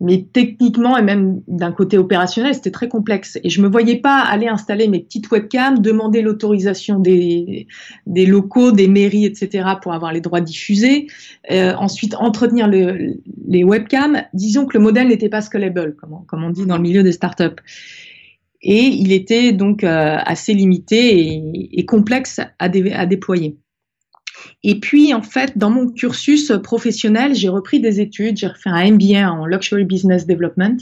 mais 0.00 0.26
techniquement 0.32 0.96
et 0.96 1.02
même 1.02 1.42
d'un 1.46 1.72
côté 1.72 1.98
opérationnel, 1.98 2.54
c'était 2.54 2.70
très 2.70 2.88
complexe. 2.88 3.38
Et 3.44 3.50
je 3.50 3.60
me 3.60 3.68
voyais 3.68 3.96
pas 3.96 4.18
aller 4.18 4.48
installer 4.48 4.88
mes 4.88 5.00
petites 5.00 5.30
webcams, 5.30 5.78
demander 5.78 6.22
l'autorisation 6.22 6.98
des, 6.98 7.66
locaux, 8.06 8.72
des 8.72 8.88
mairies, 8.88 9.26
etc. 9.26 9.68
pour 9.82 9.92
avoir 9.92 10.12
les 10.12 10.22
droits 10.22 10.40
diffusés. 10.40 11.06
Euh, 11.50 11.74
ensuite, 11.74 12.14
entretenir 12.14 12.66
le, 12.66 13.20
les 13.46 13.62
webcams. 13.62 14.22
Disons 14.32 14.64
que 14.64 14.78
le 14.78 14.82
modèle 14.82 15.08
n'était 15.08 15.28
pas 15.28 15.42
scalable, 15.42 15.94
comme 15.96 16.44
on, 16.44 16.50
dit 16.50 16.64
dans 16.64 16.76
le 16.76 16.82
milieu 16.82 17.02
des 17.02 17.12
startups. 17.12 17.60
Et 18.62 18.84
il 18.84 19.12
était 19.12 19.52
donc 19.52 19.84
euh, 19.84 20.16
assez 20.18 20.54
limité 20.54 21.42
et, 21.72 21.84
complexe 21.84 22.40
à 22.58 22.68
déployer. 22.68 23.58
Et 24.62 24.78
puis, 24.80 25.14
en 25.14 25.22
fait, 25.22 25.56
dans 25.56 25.70
mon 25.70 25.88
cursus 25.88 26.52
professionnel, 26.62 27.34
j'ai 27.34 27.48
repris 27.48 27.80
des 27.80 28.00
études. 28.00 28.36
J'ai 28.36 28.48
fait 28.54 28.70
un 28.70 28.92
MBA 28.92 29.30
en 29.30 29.46
Luxury 29.46 29.84
Business 29.84 30.26
Development 30.26 30.78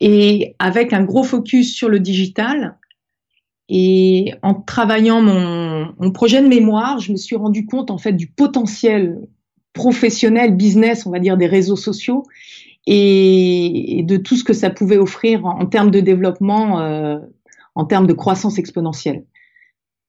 et 0.00 0.54
avec 0.58 0.92
un 0.92 1.04
gros 1.04 1.24
focus 1.24 1.74
sur 1.74 1.88
le 1.88 2.00
digital. 2.00 2.76
Et 3.68 4.32
en 4.42 4.54
travaillant 4.54 5.20
mon, 5.20 6.10
projet 6.12 6.42
de 6.42 6.48
mémoire, 6.48 7.00
je 7.00 7.12
me 7.12 7.16
suis 7.16 7.36
rendu 7.36 7.66
compte, 7.66 7.90
en 7.90 7.98
fait, 7.98 8.12
du 8.12 8.26
potentiel 8.26 9.18
professionnel, 9.74 10.56
business, 10.56 11.04
on 11.06 11.10
va 11.10 11.18
dire, 11.18 11.36
des 11.36 11.46
réseaux 11.46 11.76
sociaux 11.76 12.24
et, 12.86 14.02
de 14.06 14.16
tout 14.16 14.36
ce 14.36 14.44
que 14.44 14.54
ça 14.54 14.70
pouvait 14.70 14.96
offrir 14.96 15.44
en, 15.44 15.66
termes 15.66 15.90
de 15.90 16.00
développement, 16.00 16.80
euh, 16.80 17.18
en 17.74 17.84
termes 17.84 18.06
de 18.06 18.14
croissance 18.14 18.58
exponentielle 18.58 19.24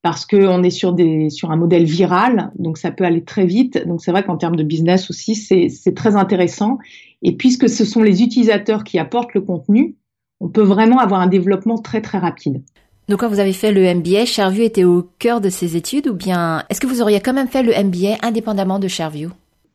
parce 0.01 0.25
qu'on 0.25 0.63
est 0.63 0.69
sur, 0.69 0.93
des, 0.93 1.29
sur 1.29 1.51
un 1.51 1.57
modèle 1.57 1.83
viral, 1.83 2.51
donc 2.57 2.77
ça 2.77 2.91
peut 2.91 3.03
aller 3.03 3.23
très 3.23 3.45
vite. 3.45 3.85
Donc 3.85 4.01
c'est 4.01 4.11
vrai 4.11 4.23
qu'en 4.23 4.37
termes 4.37 4.55
de 4.55 4.63
business 4.63 5.09
aussi, 5.09 5.35
c'est 5.35 5.95
très 5.95 6.15
intéressant. 6.15 6.77
Et 7.21 7.35
puisque 7.35 7.67
ce 7.67 7.83
sont 7.83 8.01
les 8.01 8.23
utilisateurs 8.23 8.83
qui 8.83 8.97
apportent 8.97 9.33
le 9.33 9.41
contenu, 9.41 9.95
on 10.39 10.47
peut 10.47 10.63
vraiment 10.63 10.99
avoir 10.99 11.19
un 11.19 11.27
développement 11.27 11.77
très 11.77 12.01
très 12.01 12.17
rapide. 12.17 12.61
Donc 13.09 13.19
quand 13.19 13.27
vous 13.27 13.39
avez 13.39 13.53
fait 13.53 13.71
le 13.71 13.93
MBA, 13.93 14.25
Shareview 14.25 14.63
était 14.63 14.83
au 14.83 15.09
cœur 15.19 15.41
de 15.41 15.49
ces 15.49 15.75
études 15.75 16.07
ou 16.07 16.13
bien 16.13 16.63
est-ce 16.69 16.79
que 16.79 16.87
vous 16.87 17.01
auriez 17.01 17.19
quand 17.19 17.33
même 17.33 17.47
fait 17.47 17.63
le 17.63 17.73
MBA 17.73 18.25
indépendamment 18.25 18.79
de 18.79 18.87
Shareview 18.87 19.31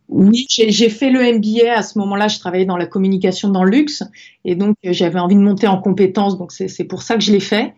oui, 0.08 0.46
j'ai 0.50 0.90
fait 0.90 1.10
le 1.10 1.20
MBA. 1.38 1.72
À 1.78 1.82
ce 1.82 1.98
moment-là, 1.98 2.28
je 2.28 2.38
travaillais 2.38 2.66
dans 2.66 2.76
la 2.76 2.86
communication 2.86 3.48
dans 3.48 3.64
le 3.64 3.70
luxe 3.70 4.02
et 4.44 4.54
donc 4.54 4.76
j'avais 4.84 5.18
envie 5.18 5.34
de 5.34 5.40
monter 5.40 5.66
en 5.66 5.80
compétences. 5.80 6.36
Donc 6.36 6.52
c'est 6.52 6.84
pour 6.84 7.02
ça 7.02 7.14
que 7.14 7.22
je 7.22 7.32
l'ai 7.32 7.40
fait. 7.40 7.72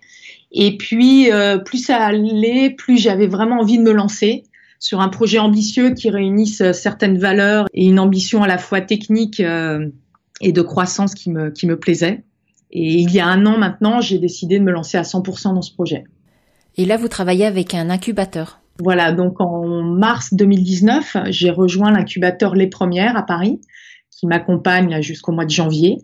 Et 0.58 0.78
puis, 0.78 1.30
euh, 1.30 1.58
plus 1.58 1.84
ça 1.84 1.98
allait, 1.98 2.70
plus 2.70 2.96
j'avais 2.96 3.26
vraiment 3.26 3.60
envie 3.60 3.76
de 3.76 3.82
me 3.82 3.92
lancer 3.92 4.44
sur 4.78 5.02
un 5.02 5.08
projet 5.08 5.38
ambitieux 5.38 5.92
qui 5.92 6.08
réunisse 6.08 6.62
euh, 6.62 6.72
certaines 6.72 7.18
valeurs 7.18 7.66
et 7.74 7.86
une 7.86 8.00
ambition 8.00 8.42
à 8.42 8.46
la 8.46 8.56
fois 8.56 8.80
technique 8.80 9.40
euh, 9.40 9.86
et 10.40 10.52
de 10.52 10.62
croissance 10.62 11.14
qui 11.14 11.30
me, 11.30 11.50
qui 11.50 11.66
me 11.66 11.78
plaisait. 11.78 12.24
Et 12.70 12.94
il 12.94 13.12
y 13.12 13.20
a 13.20 13.26
un 13.26 13.44
an 13.44 13.58
maintenant, 13.58 14.00
j'ai 14.00 14.18
décidé 14.18 14.58
de 14.58 14.64
me 14.64 14.72
lancer 14.72 14.96
à 14.96 15.02
100% 15.02 15.54
dans 15.54 15.60
ce 15.60 15.74
projet. 15.74 16.04
Et 16.78 16.86
là, 16.86 16.96
vous 16.96 17.08
travaillez 17.08 17.44
avec 17.44 17.74
un 17.74 17.90
incubateur. 17.90 18.60
Voilà, 18.78 19.12
donc 19.12 19.40
en 19.42 19.82
mars 19.82 20.32
2019, 20.32 21.18
j'ai 21.28 21.50
rejoint 21.50 21.90
l'incubateur 21.90 22.54
Les 22.54 22.66
Premières 22.66 23.16
à 23.16 23.22
Paris, 23.24 23.60
qui 24.10 24.26
m'accompagne 24.26 25.02
jusqu'au 25.02 25.32
mois 25.32 25.44
de 25.44 25.50
janvier. 25.50 25.98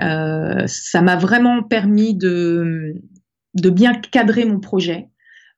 Euh, 0.00 0.62
ça 0.66 1.02
m'a 1.02 1.16
vraiment 1.16 1.62
permis 1.62 2.14
de, 2.14 2.94
de 3.60 3.70
bien 3.70 3.94
cadrer 3.94 4.44
mon 4.44 4.60
projet, 4.60 5.08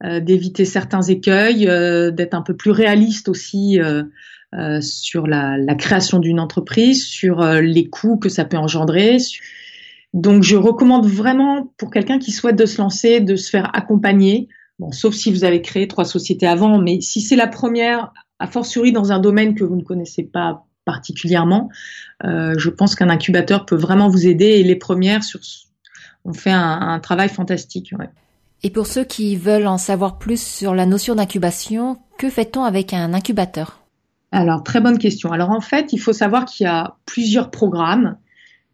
euh, 0.05 0.21
d'éviter 0.21 0.65
certains 0.65 1.03
écueils, 1.03 1.69
euh, 1.69 2.11
d'être 2.11 2.35
un 2.35 2.43
peu 2.43 2.57
plus 2.57 2.71
réaliste 2.71 3.29
aussi 3.29 3.81
euh, 3.81 4.81
sur 4.81 5.27
la, 5.27 5.75
création 5.77 6.19
d'une 6.19 6.41
entreprise, 6.41 7.05
sur 7.05 7.45
les 7.45 7.89
coûts 7.89 8.17
que 8.17 8.29
ça 8.29 8.45
peut 8.45 8.57
engendrer. 8.57 9.19
Donc 10.13 10.43
je 10.43 10.57
recommande 10.57 11.07
vraiment 11.07 11.73
pour 11.77 11.91
quelqu'un 11.91 12.19
qui 12.19 12.33
souhaite 12.33 12.57
de 12.57 12.67
se 12.67 12.79
lancer, 12.79 13.21
de 13.21 13.37
se 13.37 13.49
faire 13.49 13.71
accompagner. 13.75 14.49
Bon, 14.81 14.91
sauf 14.91 15.15
si 15.15 15.31
vous 15.31 15.45
avez 15.45 15.63
créé 15.63 15.87
trois 15.87 16.05
sociétés 16.05 16.49
avant, 16.49 16.79
mais 16.81 17.01
si 17.01 17.21
c'est 17.21 17.37
la 17.37 17.47
première, 17.47 18.13
a 18.41 18.47
fortiori 18.47 18.91
dans 18.91 19.13
un 19.13 19.21
domaine 19.21 19.55
que 19.55 19.63
vous 19.63 19.77
ne 19.77 19.85
connaissez 19.85 20.25
pas 20.25 20.65
particulièrement, 20.85 21.69
je 22.25 22.71
pense 22.71 22.97
qu'un 22.97 23.11
incubateur 23.11 23.67
peut 23.67 23.77
vraiment 23.77 24.09
vous 24.09 24.27
aider 24.27 24.47
et 24.47 24.65
les 24.65 24.77
premières 24.77 25.23
sur 25.23 25.39
on 26.25 26.33
fait 26.33 26.51
un, 26.53 26.99
travail 27.01 27.29
fantastique. 27.29 27.95
Et 28.63 28.71
pour 28.71 28.87
ceux 28.87 29.05
qui 29.05 29.37
veulent 29.37 29.67
en 29.67 29.79
savoir 29.79 30.19
plus 30.19 30.41
sur 30.41 30.75
la 30.75 30.87
notion 30.87 31.15
d'incubation, 31.15 31.99
que 32.19 32.29
fait-on 32.29 32.65
avec 32.65 32.93
un 32.93 33.15
incubateur? 33.15 33.81
Alors, 34.33 34.63
très 34.63 34.81
bonne 34.81 34.99
question. 34.99 35.33
Alors, 35.33 35.51
en 35.51 35.61
fait, 35.61 35.93
il 35.93 35.99
faut 35.99 36.13
savoir 36.13 36.45
qu'il 36.45 36.65
y 36.65 36.69
a 36.69 36.97
plusieurs 37.07 37.51
programmes 37.51 38.17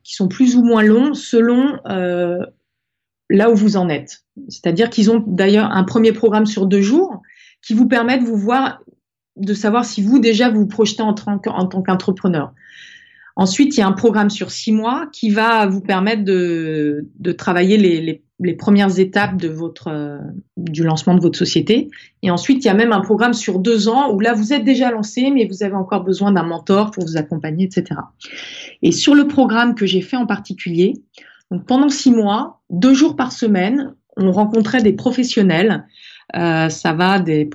qui 0.03 0.15
sont 0.15 0.29
plus 0.29 0.57
ou 0.57 0.63
moins 0.63 0.83
longs 0.83 1.15
selon 1.15 1.79
euh, 1.87 2.45
là 3.31 3.51
où 3.51 3.57
vous 3.57 3.77
en 3.77 3.89
êtes. 3.89 4.25
C'est-à-dire 4.49 4.91
qu'ils 4.91 5.11
ont 5.11 5.23
d'ailleurs 5.27 5.71
un 5.71 5.85
premier 5.85 6.13
programme 6.13 6.47
sur 6.47 6.67
deux 6.67 6.83
jours 6.83 7.23
qui 7.63 7.75
vous 7.75 7.89
permet 7.89 8.19
de 8.19 8.25
vous 8.25 8.37
voir, 8.37 8.81
de 9.37 9.55
savoir 9.55 9.85
si 9.85 10.03
vous 10.03 10.19
déjà 10.19 10.51
vous, 10.51 10.61
vous 10.61 10.67
projetez 10.67 11.03
en 11.03 11.15
tant 11.15 11.39
qu'entrepreneur. 11.39 12.53
Ensuite, 13.37 13.77
il 13.77 13.81
y 13.81 13.83
a 13.83 13.87
un 13.87 13.93
programme 13.93 14.31
sur 14.31 14.51
six 14.51 14.73
mois 14.73 15.09
qui 15.13 15.31
va 15.31 15.67
vous 15.67 15.83
permettre 15.83 16.25
de, 16.25 17.07
de 17.19 17.33
travailler 17.33 17.77
les, 17.77 18.01
les, 18.01 18.23
les, 18.41 18.55
premières 18.55 18.99
étapes 18.99 19.37
de 19.37 19.49
votre, 19.49 19.89
euh, 19.89 20.19
du 20.57 20.83
lancement 20.83 21.15
de 21.15 21.21
votre 21.21 21.39
société. 21.39 21.91
Et 22.23 22.31
ensuite, 22.31 22.65
il 22.65 22.69
y 22.69 22.71
a 22.71 22.75
même 22.75 22.93
un 22.93 23.03
programme 23.03 23.35
sur 23.35 23.59
deux 23.59 23.89
ans 23.89 24.11
où 24.11 24.21
là, 24.21 24.33
vous 24.33 24.55
êtes 24.55 24.65
déjà 24.65 24.91
lancé, 24.91 25.31
mais 25.31 25.47
vous 25.47 25.63
avez 25.63 25.75
encore 25.75 26.03
besoin 26.03 26.33
d'un 26.33 26.45
mentor 26.45 26.91
pour 26.91 27.05
vous 27.05 27.19
accompagner, 27.19 27.67
etc. 27.67 28.01
Et 28.81 28.91
sur 28.91 29.15
le 29.15 29.29
programme 29.29 29.75
que 29.75 29.85
j'ai 29.85 30.01
fait 30.01 30.17
en 30.17 30.27
particulier, 30.27 30.95
donc 31.51 31.67
pendant 31.67 31.91
six 31.91 32.11
mois, 32.11 32.63
deux 32.71 32.95
jours 32.95 33.17
par 33.17 33.33
semaine, 33.33 33.95
on 34.17 34.33
rencontrait 34.33 34.83
des 34.83 34.95
professionnels 34.95 35.87
euh, 36.35 36.69
ça 36.69 36.93
va 36.93 37.21
des, 37.21 37.49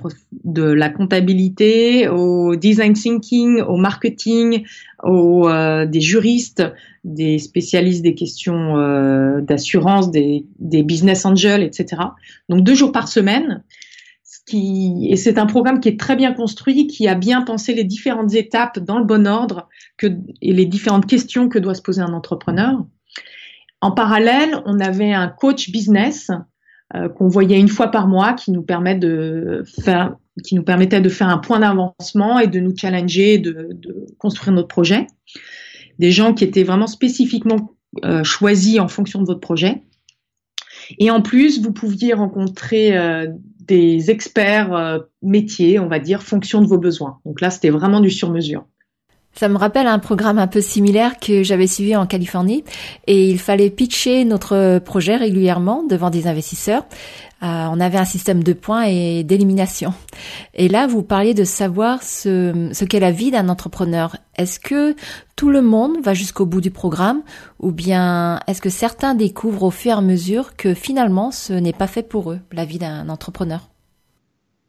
de 0.44 0.62
la 0.62 0.88
comptabilité 0.88 2.08
au 2.08 2.56
design 2.56 2.94
thinking, 2.94 3.60
au 3.60 3.76
marketing, 3.76 4.64
au, 5.02 5.46
euh, 5.46 5.84
des 5.84 6.00
juristes, 6.00 6.64
des 7.04 7.38
spécialistes 7.38 8.02
des 8.02 8.14
questions 8.14 8.78
euh, 8.78 9.42
d'assurance, 9.42 10.10
des, 10.10 10.46
des, 10.58 10.82
business 10.82 11.26
angels, 11.26 11.62
etc. 11.62 12.02
Donc 12.48 12.64
deux 12.64 12.74
jours 12.74 12.92
par 12.92 13.08
semaine. 13.08 13.62
Ce 14.24 14.38
qui, 14.46 15.06
et 15.10 15.16
c'est 15.16 15.38
un 15.38 15.46
programme 15.46 15.78
qui 15.78 15.90
est 15.90 16.00
très 16.00 16.16
bien 16.16 16.32
construit, 16.32 16.86
qui 16.86 17.06
a 17.06 17.14
bien 17.14 17.42
pensé 17.42 17.74
les 17.74 17.84
différentes 17.84 18.34
étapes 18.34 18.78
dans 18.78 18.98
le 18.98 19.04
bon 19.04 19.26
ordre 19.26 19.68
que, 19.98 20.06
et 20.40 20.52
les 20.52 20.64
différentes 20.64 21.06
questions 21.06 21.50
que 21.50 21.58
doit 21.58 21.74
se 21.74 21.82
poser 21.82 22.00
un 22.00 22.14
entrepreneur. 22.14 22.86
En 23.82 23.92
parallèle, 23.92 24.62
on 24.64 24.80
avait 24.80 25.12
un 25.12 25.28
coach 25.28 25.70
business 25.70 26.30
qu'on 27.16 27.28
voyait 27.28 27.58
une 27.58 27.68
fois 27.68 27.88
par 27.88 28.06
mois, 28.06 28.34
qui 28.34 28.50
nous 28.50 28.62
de 28.62 29.62
faire, 29.82 30.16
permettait 30.64 31.00
de 31.00 31.08
faire 31.08 31.28
un 31.28 31.38
point 31.38 31.60
d'avancement 31.60 32.38
et 32.38 32.46
de 32.46 32.60
nous 32.60 32.76
challenger, 32.76 33.38
de, 33.38 33.70
de, 33.72 34.06
construire 34.18 34.54
notre 34.54 34.68
projet. 34.68 35.06
Des 35.98 36.10
gens 36.10 36.34
qui 36.34 36.44
étaient 36.44 36.64
vraiment 36.64 36.86
spécifiquement 36.86 37.74
euh, 38.04 38.24
choisis 38.24 38.78
en 38.78 38.88
fonction 38.88 39.20
de 39.20 39.26
votre 39.26 39.40
projet. 39.40 39.82
Et 40.98 41.10
en 41.10 41.22
plus, 41.22 41.62
vous 41.62 41.72
pouviez 41.72 42.12
rencontrer 42.12 42.96
euh, 42.96 43.26
des 43.60 44.10
experts 44.10 45.00
métiers, 45.22 45.78
on 45.78 45.88
va 45.88 45.98
dire, 45.98 46.22
fonction 46.22 46.60
de 46.60 46.66
vos 46.66 46.78
besoins. 46.78 47.20
Donc 47.24 47.40
là, 47.40 47.50
c'était 47.50 47.70
vraiment 47.70 48.00
du 48.00 48.10
sur-mesure. 48.10 48.66
Ça 49.34 49.48
me 49.48 49.56
rappelle 49.56 49.86
un 49.86 49.98
programme 49.98 50.38
un 50.38 50.46
peu 50.46 50.60
similaire 50.60 51.18
que 51.18 51.42
j'avais 51.42 51.66
suivi 51.66 51.96
en 51.96 52.06
Californie 52.06 52.64
et 53.06 53.30
il 53.30 53.38
fallait 53.38 53.70
pitcher 53.70 54.24
notre 54.24 54.78
projet 54.78 55.16
régulièrement 55.16 55.82
devant 55.84 56.10
des 56.10 56.26
investisseurs. 56.26 56.84
Euh, 57.42 57.66
on 57.70 57.80
avait 57.80 57.98
un 57.98 58.04
système 58.04 58.44
de 58.44 58.52
points 58.52 58.84
et 58.84 59.24
d'élimination. 59.24 59.94
Et 60.54 60.68
là, 60.68 60.86
vous 60.86 61.02
parliez 61.02 61.34
de 61.34 61.44
savoir 61.44 62.02
ce, 62.02 62.68
ce 62.72 62.84
qu'est 62.84 63.00
la 63.00 63.10
vie 63.10 63.32
d'un 63.32 63.48
entrepreneur. 63.48 64.16
Est-ce 64.36 64.60
que 64.60 64.94
tout 65.34 65.50
le 65.50 65.62
monde 65.62 65.96
va 66.04 66.14
jusqu'au 66.14 66.46
bout 66.46 66.60
du 66.60 66.70
programme 66.70 67.22
ou 67.58 67.72
bien 67.72 68.38
est-ce 68.46 68.60
que 68.60 68.70
certains 68.70 69.14
découvrent 69.14 69.64
au 69.64 69.70
fur 69.70 69.92
et 69.92 69.94
à 69.94 70.02
mesure 70.02 70.56
que 70.56 70.72
finalement 70.72 71.30
ce 71.32 71.54
n'est 71.54 71.72
pas 71.72 71.88
fait 71.88 72.04
pour 72.04 72.30
eux, 72.30 72.38
la 72.52 72.64
vie 72.64 72.78
d'un 72.78 73.08
entrepreneur? 73.08 73.70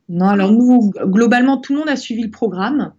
Non, 0.10 0.30
alors 0.30 0.52
nous, 0.52 0.91
globalement, 1.06 1.58
tout 1.58 1.73
le 1.73 1.80
monde 1.80 1.89
a 1.89 1.95
suivi 1.95 2.23
le 2.23 2.32
programme. 2.32 2.93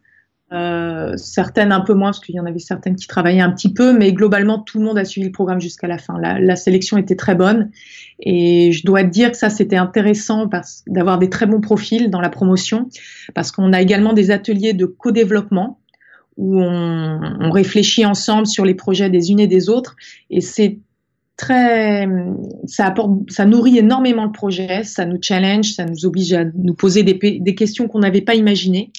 Euh, 0.55 1.17
certaines 1.17 1.73
un 1.73 1.81
peu 1.81 1.95
moins, 1.95 2.11
parce 2.11 2.21
qu'il 2.21 2.37
y 2.37 2.41
en 2.41 2.47
avait 2.47 2.61
certaines 2.61 2.95
qui 2.95 3.09
travaillaient 3.09 3.41
un 3.41 3.51
petit 3.51 3.73
peu, 3.73 3.97
mais 3.97 4.13
globalement, 4.13 4.61
tout 4.61 4.79
le 4.79 4.85
monde 4.85 4.99
a 4.99 5.05
suivi 5.05 5.27
le 5.27 5.33
programme 5.33 5.61
jusqu'à 5.61 5.89
la 5.89 5.99
fin. 5.99 6.17
La, 6.21 6.55
sélection 6.55 6.97
était 6.97 7.17
très 7.17 7.35
bonne 7.35 7.71
et 8.21 8.71
je 8.71 8.87
dois 8.87 9.03
dire 9.03 9.33
que 9.33 9.37
ça, 9.37 9.51
c'était 9.51 9.77
intéressant 9.77 10.49
d'avoir 10.87 11.19
des 11.19 11.29
très 11.29 11.47
bons 11.47 11.61
profils 11.61 12.09
dans 12.09 12.21
la 12.21 12.29
promotion, 12.29 12.89
parce 13.35 13.51
qu'on 13.51 13.73
a 13.73 13.83
également 13.83 14.13
des 14.13 14.31
ateliers 14.31 14.75
de 14.75 14.87
co-développement 14.87 15.81
où 16.37 16.61
on, 16.61 17.51
réfléchit 17.51 18.07
ensemble 18.07 18.47
sur 18.47 18.65
les 18.65 18.75
projets 18.75 19.11
des 19.11 19.33
unes 19.33 19.41
et 19.41 19.47
des 19.49 19.69
autres, 19.69 19.97
et 20.31 20.41
c'est 20.41 20.79
très, 21.37 22.09
ça 22.67 22.87
apporte, 22.87 23.29
ça 23.29 23.45
nourrit 23.45 23.79
énormément 23.79 24.25
le 24.25 24.33
projet, 24.33 24.85
ça 24.85 25.05
nous 25.05 25.19
challenge, 25.21 25.73
ça 25.73 25.85
nous 25.85 26.07
oblige 26.07 26.33
à 26.33 26.45
nous 26.45 26.75
poser 26.75 27.03
des 27.03 27.55
questions 27.57 27.89
qu'on 27.89 28.01
n'avait 28.01 28.21
pas 28.21 28.37
imaginées. 28.37 28.93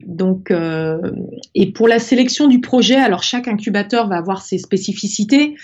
Donc, 0.00 0.52
et 1.54 1.72
pour 1.72 1.88
la 1.88 1.98
sélection 1.98 2.48
du 2.48 2.60
projet, 2.60 2.96
alors 2.96 3.22
chaque 3.22 3.48
incubateur 3.48 4.08
va 4.08 4.16
avoir 4.16 4.42
ses 4.42 4.58
spécificités. 4.58 5.56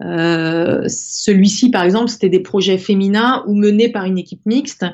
Celui-ci, 0.00 1.70
par 1.70 1.82
exemple, 1.82 2.08
c'était 2.08 2.28
des 2.28 2.40
projets 2.40 2.78
féminins 2.78 3.44
ou 3.48 3.54
menés 3.54 3.88
par 3.88 4.04
une 4.04 4.18
équipe 4.18 4.46
mixte. 4.46 4.86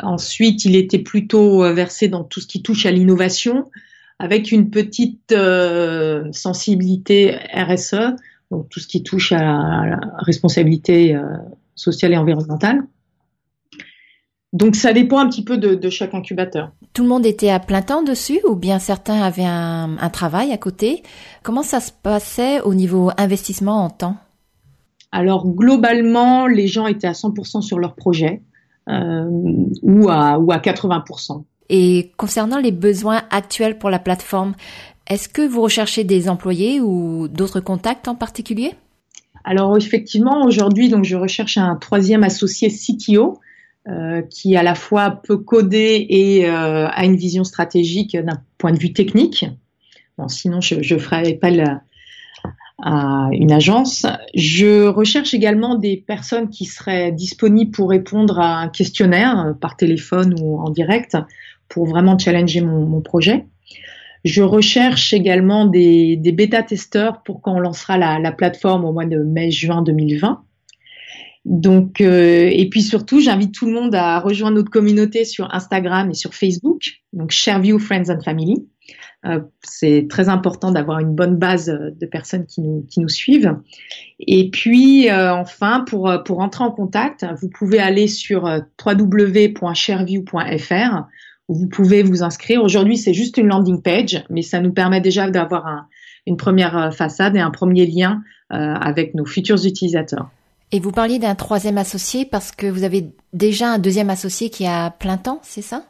Ensuite, 0.00 0.64
il 0.64 0.76
était 0.76 1.00
plutôt 1.00 1.62
versé 1.74 2.06
dans 2.06 2.22
tout 2.22 2.40
ce 2.40 2.46
qui 2.46 2.62
touche 2.62 2.86
à 2.86 2.92
l'innovation, 2.92 3.70
avec 4.20 4.52
une 4.52 4.70
petite 4.70 5.34
sensibilité 6.32 7.38
RSE, 7.52 8.14
donc 8.52 8.68
tout 8.68 8.78
ce 8.78 8.86
qui 8.86 9.02
touche 9.02 9.32
à 9.32 9.38
la 9.38 10.00
responsabilité 10.18 11.18
sociale 11.74 12.12
et 12.12 12.16
environnementale. 12.16 12.82
Donc 14.52 14.76
ça 14.76 14.92
dépend 14.92 15.18
un 15.18 15.28
petit 15.28 15.44
peu 15.44 15.58
de, 15.58 15.90
chaque 15.90 16.14
incubateur. 16.14 16.72
Tout 16.92 17.02
le 17.02 17.08
monde 17.08 17.26
était 17.26 17.50
à 17.50 17.60
plein 17.60 17.82
temps 17.82 18.02
dessus 18.02 18.40
ou 18.48 18.54
bien 18.54 18.78
certains 18.78 19.20
avaient 19.22 19.44
un, 19.44 19.96
travail 20.12 20.52
à 20.52 20.58
côté? 20.58 21.02
Comment 21.42 21.62
ça 21.62 21.80
se 21.80 21.92
passait 21.92 22.60
au 22.62 22.74
niveau 22.74 23.10
investissement 23.16 23.84
en 23.84 23.90
temps? 23.90 24.16
Alors 25.12 25.46
globalement, 25.46 26.46
les 26.46 26.66
gens 26.66 26.86
étaient 26.86 27.06
à 27.06 27.12
100% 27.12 27.62
sur 27.62 27.78
leur 27.78 27.94
projet 27.94 28.42
euh, 28.88 29.24
ou, 29.82 30.08
à, 30.08 30.38
ou 30.38 30.50
à 30.52 30.58
80%. 30.58 31.44
Et 31.70 32.12
concernant 32.16 32.58
les 32.58 32.72
besoins 32.72 33.22
actuels 33.30 33.78
pour 33.78 33.90
la 33.90 33.98
plateforme, 33.98 34.54
est-ce 35.06 35.28
que 35.28 35.42
vous 35.42 35.62
recherchez 35.62 36.04
des 36.04 36.28
employés 36.28 36.80
ou 36.80 37.28
d'autres 37.28 37.60
contacts 37.60 38.08
en 38.08 38.14
particulier? 38.14 38.74
Alors 39.44 39.76
effectivement, 39.76 40.44
aujourd'hui, 40.44 40.88
donc 40.90 41.04
je 41.04 41.16
recherche 41.16 41.56
un 41.56 41.76
troisième 41.76 42.24
associé 42.24 42.68
CTO 42.68 43.38
euh, 43.88 44.22
qui 44.22 44.56
à 44.56 44.62
la 44.62 44.74
fois 44.74 45.10
peut 45.10 45.38
coder 45.38 46.06
et 46.08 46.46
euh, 46.46 46.88
a 46.88 47.04
une 47.04 47.16
vision 47.16 47.44
stratégique 47.44 48.16
d'un 48.16 48.42
point 48.58 48.72
de 48.72 48.78
vue 48.78 48.92
technique. 48.92 49.46
Bon, 50.18 50.28
sinon, 50.28 50.60
je, 50.60 50.82
je 50.82 50.98
ferai 50.98 51.32
appel 51.32 51.80
à 52.82 53.28
une 53.32 53.50
agence. 53.50 54.06
Je 54.34 54.86
recherche 54.86 55.34
également 55.34 55.74
des 55.74 55.96
personnes 55.96 56.48
qui 56.48 56.64
seraient 56.64 57.12
disponibles 57.12 57.70
pour 57.70 57.90
répondre 57.90 58.38
à 58.38 58.58
un 58.58 58.68
questionnaire 58.68 59.38
euh, 59.38 59.52
par 59.52 59.76
téléphone 59.76 60.34
ou 60.40 60.60
en 60.60 60.70
direct 60.70 61.16
pour 61.68 61.86
vraiment 61.86 62.18
challenger 62.18 62.60
mon, 62.60 62.86
mon 62.86 63.00
projet. 63.00 63.46
Je 64.24 64.42
recherche 64.42 65.12
également 65.12 65.66
des, 65.66 66.16
des 66.16 66.32
bêta-testeurs 66.32 67.22
pour 67.22 67.40
quand 67.40 67.54
on 67.54 67.60
lancera 67.60 67.98
la, 67.98 68.18
la 68.18 68.32
plateforme 68.32 68.84
au 68.84 68.92
mois 68.92 69.06
de 69.06 69.18
mai-juin 69.18 69.82
2020. 69.82 70.42
Donc, 71.48 72.00
euh, 72.02 72.50
et 72.52 72.68
puis 72.68 72.82
surtout, 72.82 73.20
j'invite 73.20 73.54
tout 73.54 73.64
le 73.64 73.72
monde 73.72 73.94
à 73.94 74.20
rejoindre 74.20 74.56
notre 74.56 74.68
communauté 74.68 75.24
sur 75.24 75.48
Instagram 75.54 76.10
et 76.10 76.14
sur 76.14 76.34
Facebook, 76.34 76.82
donc 77.14 77.30
ShareView 77.30 77.78
Friends 77.78 78.10
and 78.10 78.20
Family. 78.22 78.68
Euh, 79.24 79.40
c'est 79.62 80.08
très 80.10 80.28
important 80.28 80.72
d'avoir 80.72 80.98
une 80.98 81.14
bonne 81.14 81.36
base 81.36 81.64
de 81.66 82.06
personnes 82.06 82.44
qui 82.44 82.60
nous, 82.60 82.84
qui 82.90 83.00
nous 83.00 83.08
suivent. 83.08 83.56
Et 84.20 84.50
puis, 84.50 85.08
euh, 85.08 85.32
enfin, 85.32 85.86
pour, 85.88 86.12
pour 86.22 86.40
entrer 86.40 86.64
en 86.64 86.70
contact, 86.70 87.24
vous 87.40 87.48
pouvez 87.48 87.78
aller 87.78 88.08
sur 88.08 88.42
www.shareview.fr 88.84 91.06
où 91.48 91.54
vous 91.54 91.68
pouvez 91.68 92.02
vous 92.02 92.22
inscrire. 92.22 92.62
Aujourd'hui, 92.62 92.98
c'est 92.98 93.14
juste 93.14 93.38
une 93.38 93.46
landing 93.46 93.80
page, 93.80 94.22
mais 94.28 94.42
ça 94.42 94.60
nous 94.60 94.74
permet 94.74 95.00
déjà 95.00 95.30
d'avoir 95.30 95.66
un, 95.66 95.86
une 96.26 96.36
première 96.36 96.94
façade 96.94 97.36
et 97.36 97.40
un 97.40 97.50
premier 97.50 97.86
lien 97.86 98.20
avec 98.50 99.14
nos 99.14 99.24
futurs 99.24 99.64
utilisateurs. 99.64 100.28
Et 100.70 100.80
vous 100.80 100.92
parliez 100.92 101.18
d'un 101.18 101.34
troisième 101.34 101.78
associé 101.78 102.26
parce 102.26 102.52
que 102.52 102.66
vous 102.66 102.84
avez 102.84 103.10
déjà 103.32 103.72
un 103.72 103.78
deuxième 103.78 104.10
associé 104.10 104.50
qui 104.50 104.66
a 104.66 104.90
plein 104.90 105.16
temps, 105.16 105.40
c'est 105.42 105.62
ça? 105.62 105.84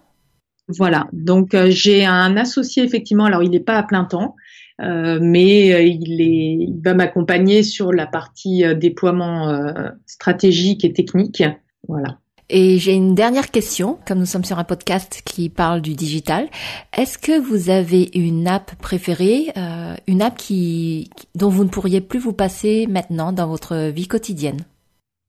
Voilà, 0.69 1.09
donc 1.13 1.55
euh, 1.55 1.71
j'ai 1.71 2.05
un 2.05 2.37
associé 2.37 2.85
effectivement, 2.85 3.25
alors 3.25 3.43
il 3.43 3.51
n'est 3.51 3.61
pas 3.61 3.79
à 3.79 3.83
plein 3.83 4.05
temps, 4.05 4.37
euh, 4.83 5.19
mais 5.21 5.73
euh, 5.73 5.83
il, 5.83 6.21
est, 6.21 6.67
il 6.69 6.81
va 6.85 6.93
m'accompagner 6.93 7.63
sur 7.63 7.93
la 7.93 8.07
partie 8.07 8.63
déploiement 8.77 9.67
stratégique 10.07 10.85
et 10.85 10.93
technique. 10.93 11.43
Voilà. 11.89 12.19
Et 12.51 12.79
j'ai 12.79 12.95
une 12.95 13.15
dernière 13.15 13.51
question, 13.51 13.99
comme 14.07 14.19
nous 14.19 14.27
sommes 14.27 14.45
sur 14.45 14.59
un 14.59 14.65
podcast 14.65 15.21
qui 15.25 15.51
parle 15.51 15.83
du 15.83 15.95
digital. 15.95 16.49
Est-ce 16.97 17.19
que 17.19 17.39
vous 17.39 17.69
avez 17.69 18.11
une 18.15 18.49
app 18.49 18.75
préférée, 18.77 19.53
euh, 19.59 19.95
une 20.07 20.23
app 20.23 20.39
qui, 20.39 21.11
dont 21.35 21.51
vous 21.51 21.65
ne 21.65 21.69
pourriez 21.69 22.01
plus 22.01 22.19
vous 22.19 22.33
passer 22.33 22.87
maintenant 22.89 23.33
dans 23.33 23.49
votre 23.49 23.91
vie 23.91 24.09
quotidienne? 24.09 24.65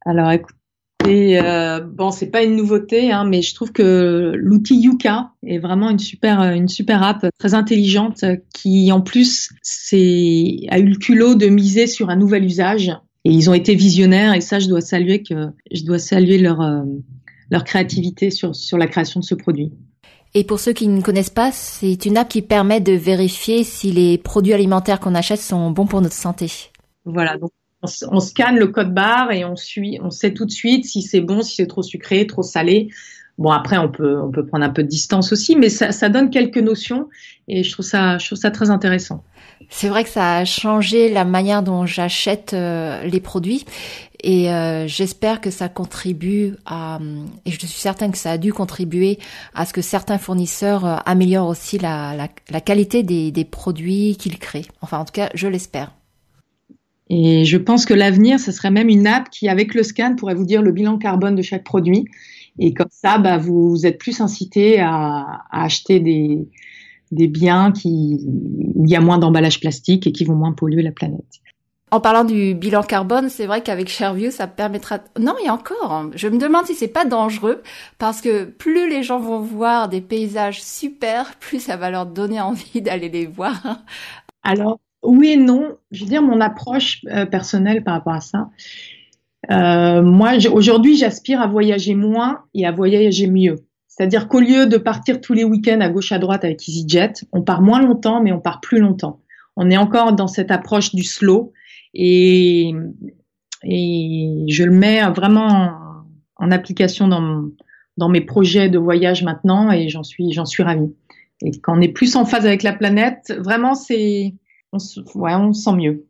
Alors 0.06 0.32
écoutez, 0.32 1.42
euh, 1.42 1.82
bon, 1.82 2.12
c'est 2.12 2.32
pas 2.32 2.44
une 2.44 2.56
nouveauté, 2.56 3.12
hein, 3.12 3.26
mais 3.26 3.42
je 3.42 3.54
trouve 3.54 3.74
que 3.74 4.32
l'outil 4.38 4.80
Yuka 4.80 5.32
est 5.46 5.60
vraiment 5.60 5.90
une 5.90 6.00
super, 6.00 6.42
une 6.42 6.70
super 6.70 7.04
app 7.04 7.26
très 7.38 7.54
intelligente 7.54 8.24
qui, 8.54 8.94
en 8.94 9.02
plus, 9.02 9.50
c'est 9.62 10.56
a 10.70 10.80
eu 10.80 10.86
le 10.86 10.96
culot 10.96 11.36
de 11.36 11.48
miser 11.48 11.86
sur 11.86 12.10
un 12.10 12.16
nouvel 12.16 12.46
usage 12.46 12.94
et 13.30 13.32
ils 13.32 13.48
ont 13.48 13.54
été 13.54 13.76
visionnaires 13.76 14.34
et 14.34 14.42
ça, 14.42 14.58
je 14.58 14.68
dois 14.68 14.82
saluer 14.82 15.22
que 15.22 15.50
je 15.72 15.84
dois 15.84 16.00
saluer 16.00 16.39
leur 16.39 16.62
euh, 16.62 16.82
leur 17.52 17.63
créativité 17.63 18.32
sur 18.32 18.56
sur 18.56 18.78
la 18.80 18.88
création 18.88 19.20
de 19.20 19.26
ce 19.26 19.36
produit. 19.36 19.72
Et 20.34 20.44
pour 20.44 20.60
ceux 20.60 20.74
qui 20.74 20.88
ne 20.88 21.02
connaissent 21.02 21.30
pas, 21.30 21.52
c'est 21.52 22.06
une 22.08 22.18
app 22.18 22.28
qui 22.28 22.42
permet 22.42 22.82
de 22.82 22.94
vérifier 22.94 23.63
si 23.63 23.92
les 23.92 24.18
produits 24.18 24.54
alimentaires 24.54 25.00
qu'on 25.00 25.13
achète 25.13 25.39
sont 25.42 25.70
bons 25.70 25.86
pour 25.86 26.02
notre 26.02 26.15
santé. 26.15 26.52
Voilà, 27.06 27.38
donc 27.38 27.52
on, 28.12 28.20
scanne 28.20 28.58
le 28.58 28.68
code 28.68 28.94
barre 28.94 29.32
et 29.32 29.46
on 29.46 29.56
suit, 29.56 30.00
on 30.02 30.10
sait 30.10 30.34
tout 30.34 30.46
de 30.46 30.52
suite 30.52 30.86
si 30.86 31.04
c'est 31.04 31.22
bon, 31.22 31.44
si 31.44 31.56
c'est 31.56 31.68
trop 31.68 31.84
sucré, 31.84 32.26
trop 32.26 32.44
salé. 32.44 32.89
Bon 33.38 33.52
après 33.52 33.78
on 33.78 33.89
peut 33.89 34.20
on 34.20 34.32
peut 34.32 34.46
prendre 34.46 34.65
un 34.65 34.72
peu 34.72 34.82
de 34.82 34.88
distance 34.88 35.32
aussi, 35.32 35.56
mais 35.56 35.70
ça, 35.70 35.92
ça 35.92 36.10
donne 36.10 36.32
quelques 36.32 36.58
notions 36.58 37.10
et 37.48 37.63
je 37.63 37.72
trouve 37.72 37.86
ça 37.86 38.18
je 38.18 38.26
trouve 38.26 38.39
ça 38.39 38.50
très 38.50 38.72
intéressant. 38.72 39.24
C'est 39.69 39.89
vrai 39.89 40.04
que 40.04 40.10
ça 40.10 40.38
a 40.38 40.45
changé 40.45 41.10
la 41.10 41.26
manière 41.26 41.63
dont 41.63 41.86
j'achète 41.86 42.54
euh, 42.54 43.04
les 43.04 43.19
produits 43.19 43.65
et 44.24 44.52
euh, 44.52 44.88
j'espère 44.88 45.41
que 45.41 45.52
ça 45.52 45.69
contribue 45.69 46.56
à 46.65 47.00
et 47.45 47.52
je 47.52 47.60
suis 47.60 47.80
certaine 47.80 48.12
que 48.12 48.17
ça 48.17 48.32
a 48.32 48.38
dû 48.38 48.54
contribuer 48.54 49.19
à 49.54 49.65
ce 49.65 49.74
que 49.74 49.82
certains 49.82 50.17
fournisseurs 50.17 50.86
euh, 50.86 50.95
améliorent 51.06 51.48
aussi 51.48 51.78
la, 51.78 52.28
qualité 52.65 53.04
des, 53.04 53.45
produits 53.45 54.15
qu'ils 54.17 54.39
créent. 54.39 54.67
Enfin 54.82 55.00
en 55.00 55.06
tout 55.06 55.13
cas 55.13 55.30
je 55.36 55.48
l'espère. 55.48 55.93
Et 57.10 57.43
je 57.45 57.58
pense 57.58 57.86
que 57.86 57.93
l'avenir, 57.93 58.39
ce 58.39 58.52
serait 58.52 58.69
même 58.69 58.88
une 58.88 59.08
app 59.08 59.32
qui, 59.32 59.50
avec 59.50 59.74
le 59.74 59.82
scan, 59.82 60.15
pourrait 60.15 60.36
vous 60.36 60.45
dire 60.45 60.62
le 60.62 60.72
bilan 60.72 61.00
carbone 61.00 61.36
de 61.36 61.41
chaque 61.41 61.63
produit. 61.63 62.06
Et 62.60 62.76
comme 62.76 62.89
ça, 62.91 63.17
bah, 63.17 63.39
vous, 63.39 63.88
êtes 63.88 63.98
plus 63.98 64.22
incité 64.22 64.80
à 64.80 65.41
acheter 65.50 66.00
des, 66.00 66.48
des 67.12 67.28
biens 67.28 67.72
qui, 67.72 68.26
où 68.76 68.86
il 68.86 68.91
y 68.91 68.95
a 68.95 69.02
moins 69.02 69.17
d'emballage 69.17 69.60
plastique 69.60 70.08
et 70.08 70.12
qui 70.12 70.26
vont 70.26 70.36
moins 70.36 70.54
polluer 70.54 70.82
la 70.82 70.91
planète. 70.91 71.41
En 71.91 72.00
parlant 72.00 72.24
du 72.24 72.54
bilan 72.54 72.84
carbone, 72.84 73.30
c'est 73.30 73.48
vrai 73.48 73.62
qu'avec 73.62 73.89
ShareView, 73.89 74.30
ça 74.30 74.45
permettra. 74.45 75.00
Non, 75.19 75.34
a 75.48 75.52
encore. 75.52 75.91
Hein. 75.91 76.12
Je 76.13 76.28
me 76.28 76.38
demande 76.38 76.65
si 76.65 76.76
c'est 76.76 76.88
pas 76.88 77.06
dangereux 77.06 77.63
parce 77.98 78.22
que 78.22 78.43
plus 78.45 78.88
les 78.88 79.02
gens 79.02 79.19
vont 79.19 79.39
voir 79.39 79.89
des 79.89 80.02
paysages 80.02 80.62
super, 80.62 81.34
plus 81.39 81.60
ça 81.60 81.78
va 81.78 81.89
leur 81.89 82.06
donner 82.06 82.39
envie 82.39 82.82
d'aller 82.84 83.10
les 83.10 83.26
voir. 83.26 83.82
Alors 84.43 84.80
oui 85.02 85.30
et 85.30 85.38
non. 85.38 85.78
Je 85.89 86.04
veux 86.04 86.10
dire 86.10 86.22
mon 86.22 86.41
approche 86.41 87.02
euh, 87.08 87.26
personnelle 87.26 87.84
par 87.84 87.95
rapport 87.95 88.13
à 88.13 88.22
ça. 88.22 88.50
Euh, 89.50 90.04
moi, 90.04 90.34
aujourd'hui, 90.52 90.95
j'aspire 90.95 91.41
à 91.41 91.48
voyager 91.48 91.95
moins 91.95 92.41
et 92.54 92.67
à 92.67 92.72
voyager 92.72 93.28
mieux. 93.28 93.56
C'est-à-dire 94.00 94.30
qu'au 94.30 94.40
lieu 94.40 94.66
de 94.66 94.78
partir 94.78 95.20
tous 95.20 95.34
les 95.34 95.44
week-ends 95.44 95.82
à 95.82 95.90
gauche 95.90 96.14
à 96.14 96.20
droite 96.20 96.46
avec 96.46 96.66
EasyJet, 96.66 97.26
on 97.34 97.42
part 97.42 97.62
moins 97.62 97.82
longtemps, 97.82 98.24
mais 98.24 98.32
on 98.32 98.40
part 98.40 98.62
plus 98.62 98.80
longtemps. 98.80 99.20
On 99.58 99.70
est 99.70 99.76
encore 99.76 100.14
dans 100.14 100.28
cette 100.28 100.52
approche 100.52 100.96
du 100.96 101.04
slow 101.04 101.52
et, 101.94 102.74
et 103.64 104.46
je 104.48 104.64
le 104.64 104.72
mets 104.72 105.02
vraiment 105.10 105.74
en, 106.38 106.52
application 106.52 107.10
dans, 107.10 107.50
dans 107.98 108.08
mes 108.08 108.22
projets 108.22 108.70
de 108.70 108.80
voyage 108.80 109.22
maintenant 109.24 109.70
et 109.70 109.90
j'en 109.90 110.04
suis, 110.04 110.32
j'en 110.32 110.46
suis 110.46 110.64
ravie. 110.64 110.96
Et 111.42 111.52
quand 111.60 111.78
on 111.78 111.82
est 111.82 111.90
plus 111.90 112.16
en 112.16 112.24
phase 112.24 112.46
avec 112.46 112.64
la 112.64 112.72
planète, 112.72 113.34
vraiment, 113.38 113.76
c'est, 113.76 114.34
on, 114.72 114.78
on 114.78 115.54
se 115.54 115.62
sent 115.62 115.76
mieux. 115.76 116.06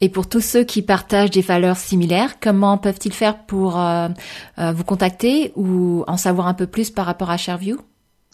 Et 0.00 0.10
pour 0.10 0.28
tous 0.28 0.42
ceux 0.42 0.62
qui 0.62 0.82
partagent 0.82 1.30
des 1.30 1.40
valeurs 1.40 1.76
similaires, 1.76 2.38
comment 2.38 2.76
peuvent-ils 2.76 3.14
faire 3.14 3.38
pour 3.46 3.80
euh, 3.80 4.08
euh, 4.58 4.72
vous 4.72 4.84
contacter 4.84 5.52
ou 5.56 6.04
en 6.06 6.18
savoir 6.18 6.48
un 6.48 6.54
peu 6.54 6.66
plus 6.66 6.90
par 6.90 7.06
rapport 7.06 7.30
à 7.30 7.38
ShareView? 7.38 7.78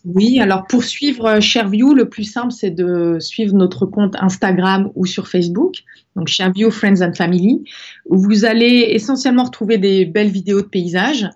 Oui, 0.04 0.40
alors 0.40 0.66
pour 0.66 0.82
suivre 0.82 1.38
ShareView, 1.38 1.94
le 1.94 2.08
plus 2.08 2.24
simple, 2.24 2.50
c'est 2.50 2.72
de 2.72 3.18
suivre 3.20 3.54
notre 3.54 3.86
compte 3.86 4.16
Instagram 4.18 4.90
ou 4.96 5.06
sur 5.06 5.28
Facebook, 5.28 5.84
donc 6.16 6.26
ShareView 6.26 6.72
Friends 6.72 7.00
and 7.02 7.12
Family, 7.14 7.62
où 8.06 8.18
vous 8.18 8.44
allez 8.44 8.88
essentiellement 8.90 9.44
retrouver 9.44 9.78
des 9.78 10.04
belles 10.04 10.30
vidéos 10.32 10.62
de 10.62 10.66
paysages, 10.66 11.28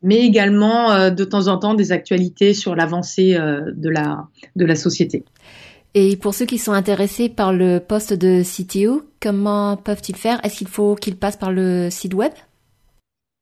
mais 0.00 0.20
également 0.20 0.90
euh, 0.92 1.10
de 1.10 1.24
temps 1.24 1.48
en 1.48 1.58
temps 1.58 1.74
des 1.74 1.92
actualités 1.92 2.54
sur 2.54 2.74
l'avancée 2.74 3.34
de, 3.34 3.88
la, 3.90 4.28
de 4.56 4.64
la 4.64 4.76
société. 4.76 5.24
Et 5.94 6.16
pour 6.16 6.34
ceux 6.34 6.44
qui 6.44 6.58
sont 6.58 6.72
intéressés 6.72 7.28
par 7.28 7.52
le 7.52 7.78
poste 7.78 8.12
de 8.12 8.42
CTO, 8.42 9.02
comment 9.20 9.76
peuvent-ils 9.76 10.16
faire? 10.16 10.44
Est-ce 10.44 10.58
qu'il 10.58 10.66
faut 10.66 10.96
qu'ils 10.96 11.16
passent 11.16 11.36
par 11.36 11.52
le 11.52 11.88
site 11.88 12.14
web? 12.14 12.32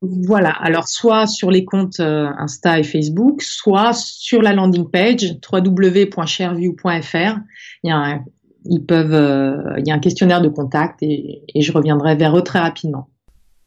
Voilà, 0.03 0.51
alors 0.51 0.89
soit 0.89 1.27
sur 1.27 1.51
les 1.51 1.65
comptes 1.65 2.01
euh, 2.01 2.29
Insta 2.37 2.79
et 2.79 2.83
Facebook, 2.83 3.41
soit 3.41 3.93
sur 3.95 4.43
la 4.43 4.53
landing 4.53 4.91
page 4.91 5.37
www.shareview.fr. 5.51 7.39
Il 7.85 7.89
y 7.89 7.91
a 7.91 7.97
un, 7.97 8.25
ils 8.65 8.85
peuvent, 8.85 9.15
euh, 9.15 9.79
il 9.79 9.87
y 9.87 9.91
a 9.91 9.95
un 9.95 10.01
questionnaire 10.01 10.43
de 10.43 10.49
contact 10.49 11.03
et, 11.03 11.45
et 11.55 11.63
je 11.63 11.73
reviendrai 11.73 12.17
vers 12.17 12.37
eux 12.37 12.43
très 12.43 12.59
rapidement. 12.59 13.09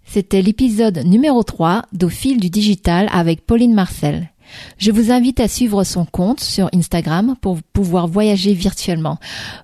C'était 0.04 0.42
l'épisode 0.42 1.00
numéro 1.06 1.42
3 1.42 1.84
d'Au 1.94 2.10
fil 2.10 2.40
du 2.40 2.50
digital 2.50 3.08
avec 3.12 3.46
Pauline 3.46 3.74
Marcel. 3.74 4.30
Je 4.78 4.92
vous 4.92 5.12
invite 5.12 5.40
à 5.40 5.48
suivre 5.48 5.84
son 5.84 6.06
compte 6.06 6.40
sur 6.40 6.70
Instagram 6.74 7.36
pour 7.42 7.58
pouvoir 7.74 8.08
voyager 8.08 8.54
virtuellement. 8.54 9.18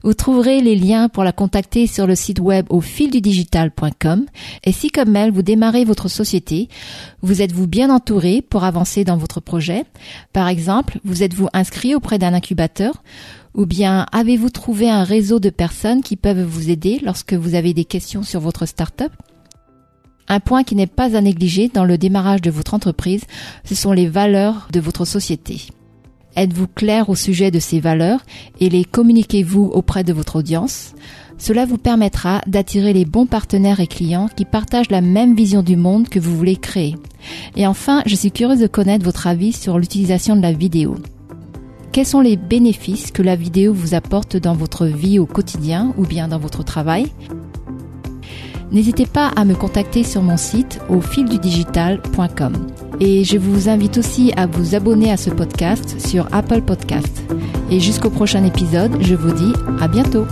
Vous 0.03 0.13
trouverez 0.13 0.61
les 0.61 0.75
liens 0.75 1.09
pour 1.09 1.23
la 1.23 1.31
contacter 1.31 1.87
sur 1.87 2.07
le 2.07 2.15
site 2.15 2.39
web 2.39 2.65
au 2.69 2.81
fildudigital.com 2.81 4.25
et 4.63 4.71
si 4.71 4.89
comme 4.89 5.15
elle 5.15 5.31
vous 5.31 5.41
démarrez 5.41 5.85
votre 5.85 6.07
société, 6.07 6.69
vous 7.21 7.41
êtes-vous 7.41 7.67
bien 7.67 7.89
entouré 7.89 8.41
pour 8.41 8.63
avancer 8.63 9.03
dans 9.03 9.17
votre 9.17 9.39
projet? 9.39 9.85
Par 10.33 10.47
exemple, 10.47 10.99
vous 11.03 11.23
êtes-vous 11.23 11.47
inscrit 11.53 11.95
auprès 11.95 12.19
d'un 12.19 12.33
incubateur? 12.33 13.03
Ou 13.53 13.65
bien 13.65 14.05
avez-vous 14.11 14.49
trouvé 14.49 14.89
un 14.89 15.03
réseau 15.03 15.39
de 15.39 15.49
personnes 15.49 16.03
qui 16.03 16.15
peuvent 16.15 16.43
vous 16.43 16.69
aider 16.69 17.01
lorsque 17.03 17.33
vous 17.33 17.55
avez 17.55 17.73
des 17.73 17.85
questions 17.85 18.23
sur 18.23 18.39
votre 18.39 18.65
start-up? 18.65 19.11
Un 20.31 20.39
point 20.39 20.63
qui 20.63 20.75
n'est 20.75 20.87
pas 20.87 21.17
à 21.17 21.21
négliger 21.21 21.67
dans 21.67 21.83
le 21.83 21.97
démarrage 21.97 22.41
de 22.41 22.49
votre 22.49 22.73
entreprise, 22.73 23.25
ce 23.65 23.75
sont 23.75 23.91
les 23.91 24.07
valeurs 24.07 24.69
de 24.71 24.79
votre 24.79 25.03
société. 25.03 25.63
Êtes-vous 26.37 26.67
clair 26.67 27.09
au 27.09 27.15
sujet 27.15 27.51
de 27.51 27.59
ces 27.59 27.81
valeurs 27.81 28.21
et 28.61 28.69
les 28.69 28.85
communiquez-vous 28.85 29.65
auprès 29.73 30.05
de 30.05 30.13
votre 30.13 30.37
audience? 30.37 30.93
Cela 31.37 31.65
vous 31.65 31.77
permettra 31.77 32.41
d'attirer 32.47 32.93
les 32.93 33.03
bons 33.03 33.25
partenaires 33.25 33.81
et 33.81 33.87
clients 33.87 34.29
qui 34.33 34.45
partagent 34.45 34.89
la 34.89 35.01
même 35.01 35.35
vision 35.35 35.63
du 35.63 35.75
monde 35.75 36.07
que 36.07 36.19
vous 36.19 36.37
voulez 36.37 36.55
créer. 36.55 36.95
Et 37.57 37.67
enfin, 37.67 38.01
je 38.05 38.15
suis 38.15 38.31
curieuse 38.31 38.59
de 38.59 38.67
connaître 38.67 39.03
votre 39.03 39.27
avis 39.27 39.51
sur 39.51 39.79
l'utilisation 39.79 40.37
de 40.37 40.41
la 40.41 40.53
vidéo. 40.53 40.95
Quels 41.91 42.05
sont 42.05 42.21
les 42.21 42.37
bénéfices 42.37 43.11
que 43.11 43.21
la 43.21 43.35
vidéo 43.35 43.73
vous 43.73 43.95
apporte 43.95 44.37
dans 44.37 44.55
votre 44.55 44.85
vie 44.85 45.19
au 45.19 45.25
quotidien 45.25 45.93
ou 45.97 46.05
bien 46.05 46.29
dans 46.29 46.39
votre 46.39 46.63
travail? 46.63 47.07
N'hésitez 48.71 49.05
pas 49.05 49.31
à 49.35 49.43
me 49.43 49.53
contacter 49.53 50.03
sur 50.03 50.21
mon 50.21 50.37
site 50.37 50.79
au 50.89 51.01
fildudigital.com. 51.01 52.53
Et 52.99 53.23
je 53.23 53.37
vous 53.37 53.67
invite 53.67 53.97
aussi 53.97 54.31
à 54.37 54.45
vous 54.45 54.75
abonner 54.75 55.11
à 55.11 55.17
ce 55.17 55.29
podcast 55.29 55.99
sur 55.99 56.27
Apple 56.31 56.61
Podcast. 56.61 57.23
Et 57.69 57.79
jusqu'au 57.79 58.09
prochain 58.09 58.45
épisode, 58.45 58.95
je 59.01 59.15
vous 59.15 59.33
dis 59.33 59.53
à 59.81 59.87
bientôt. 59.87 60.25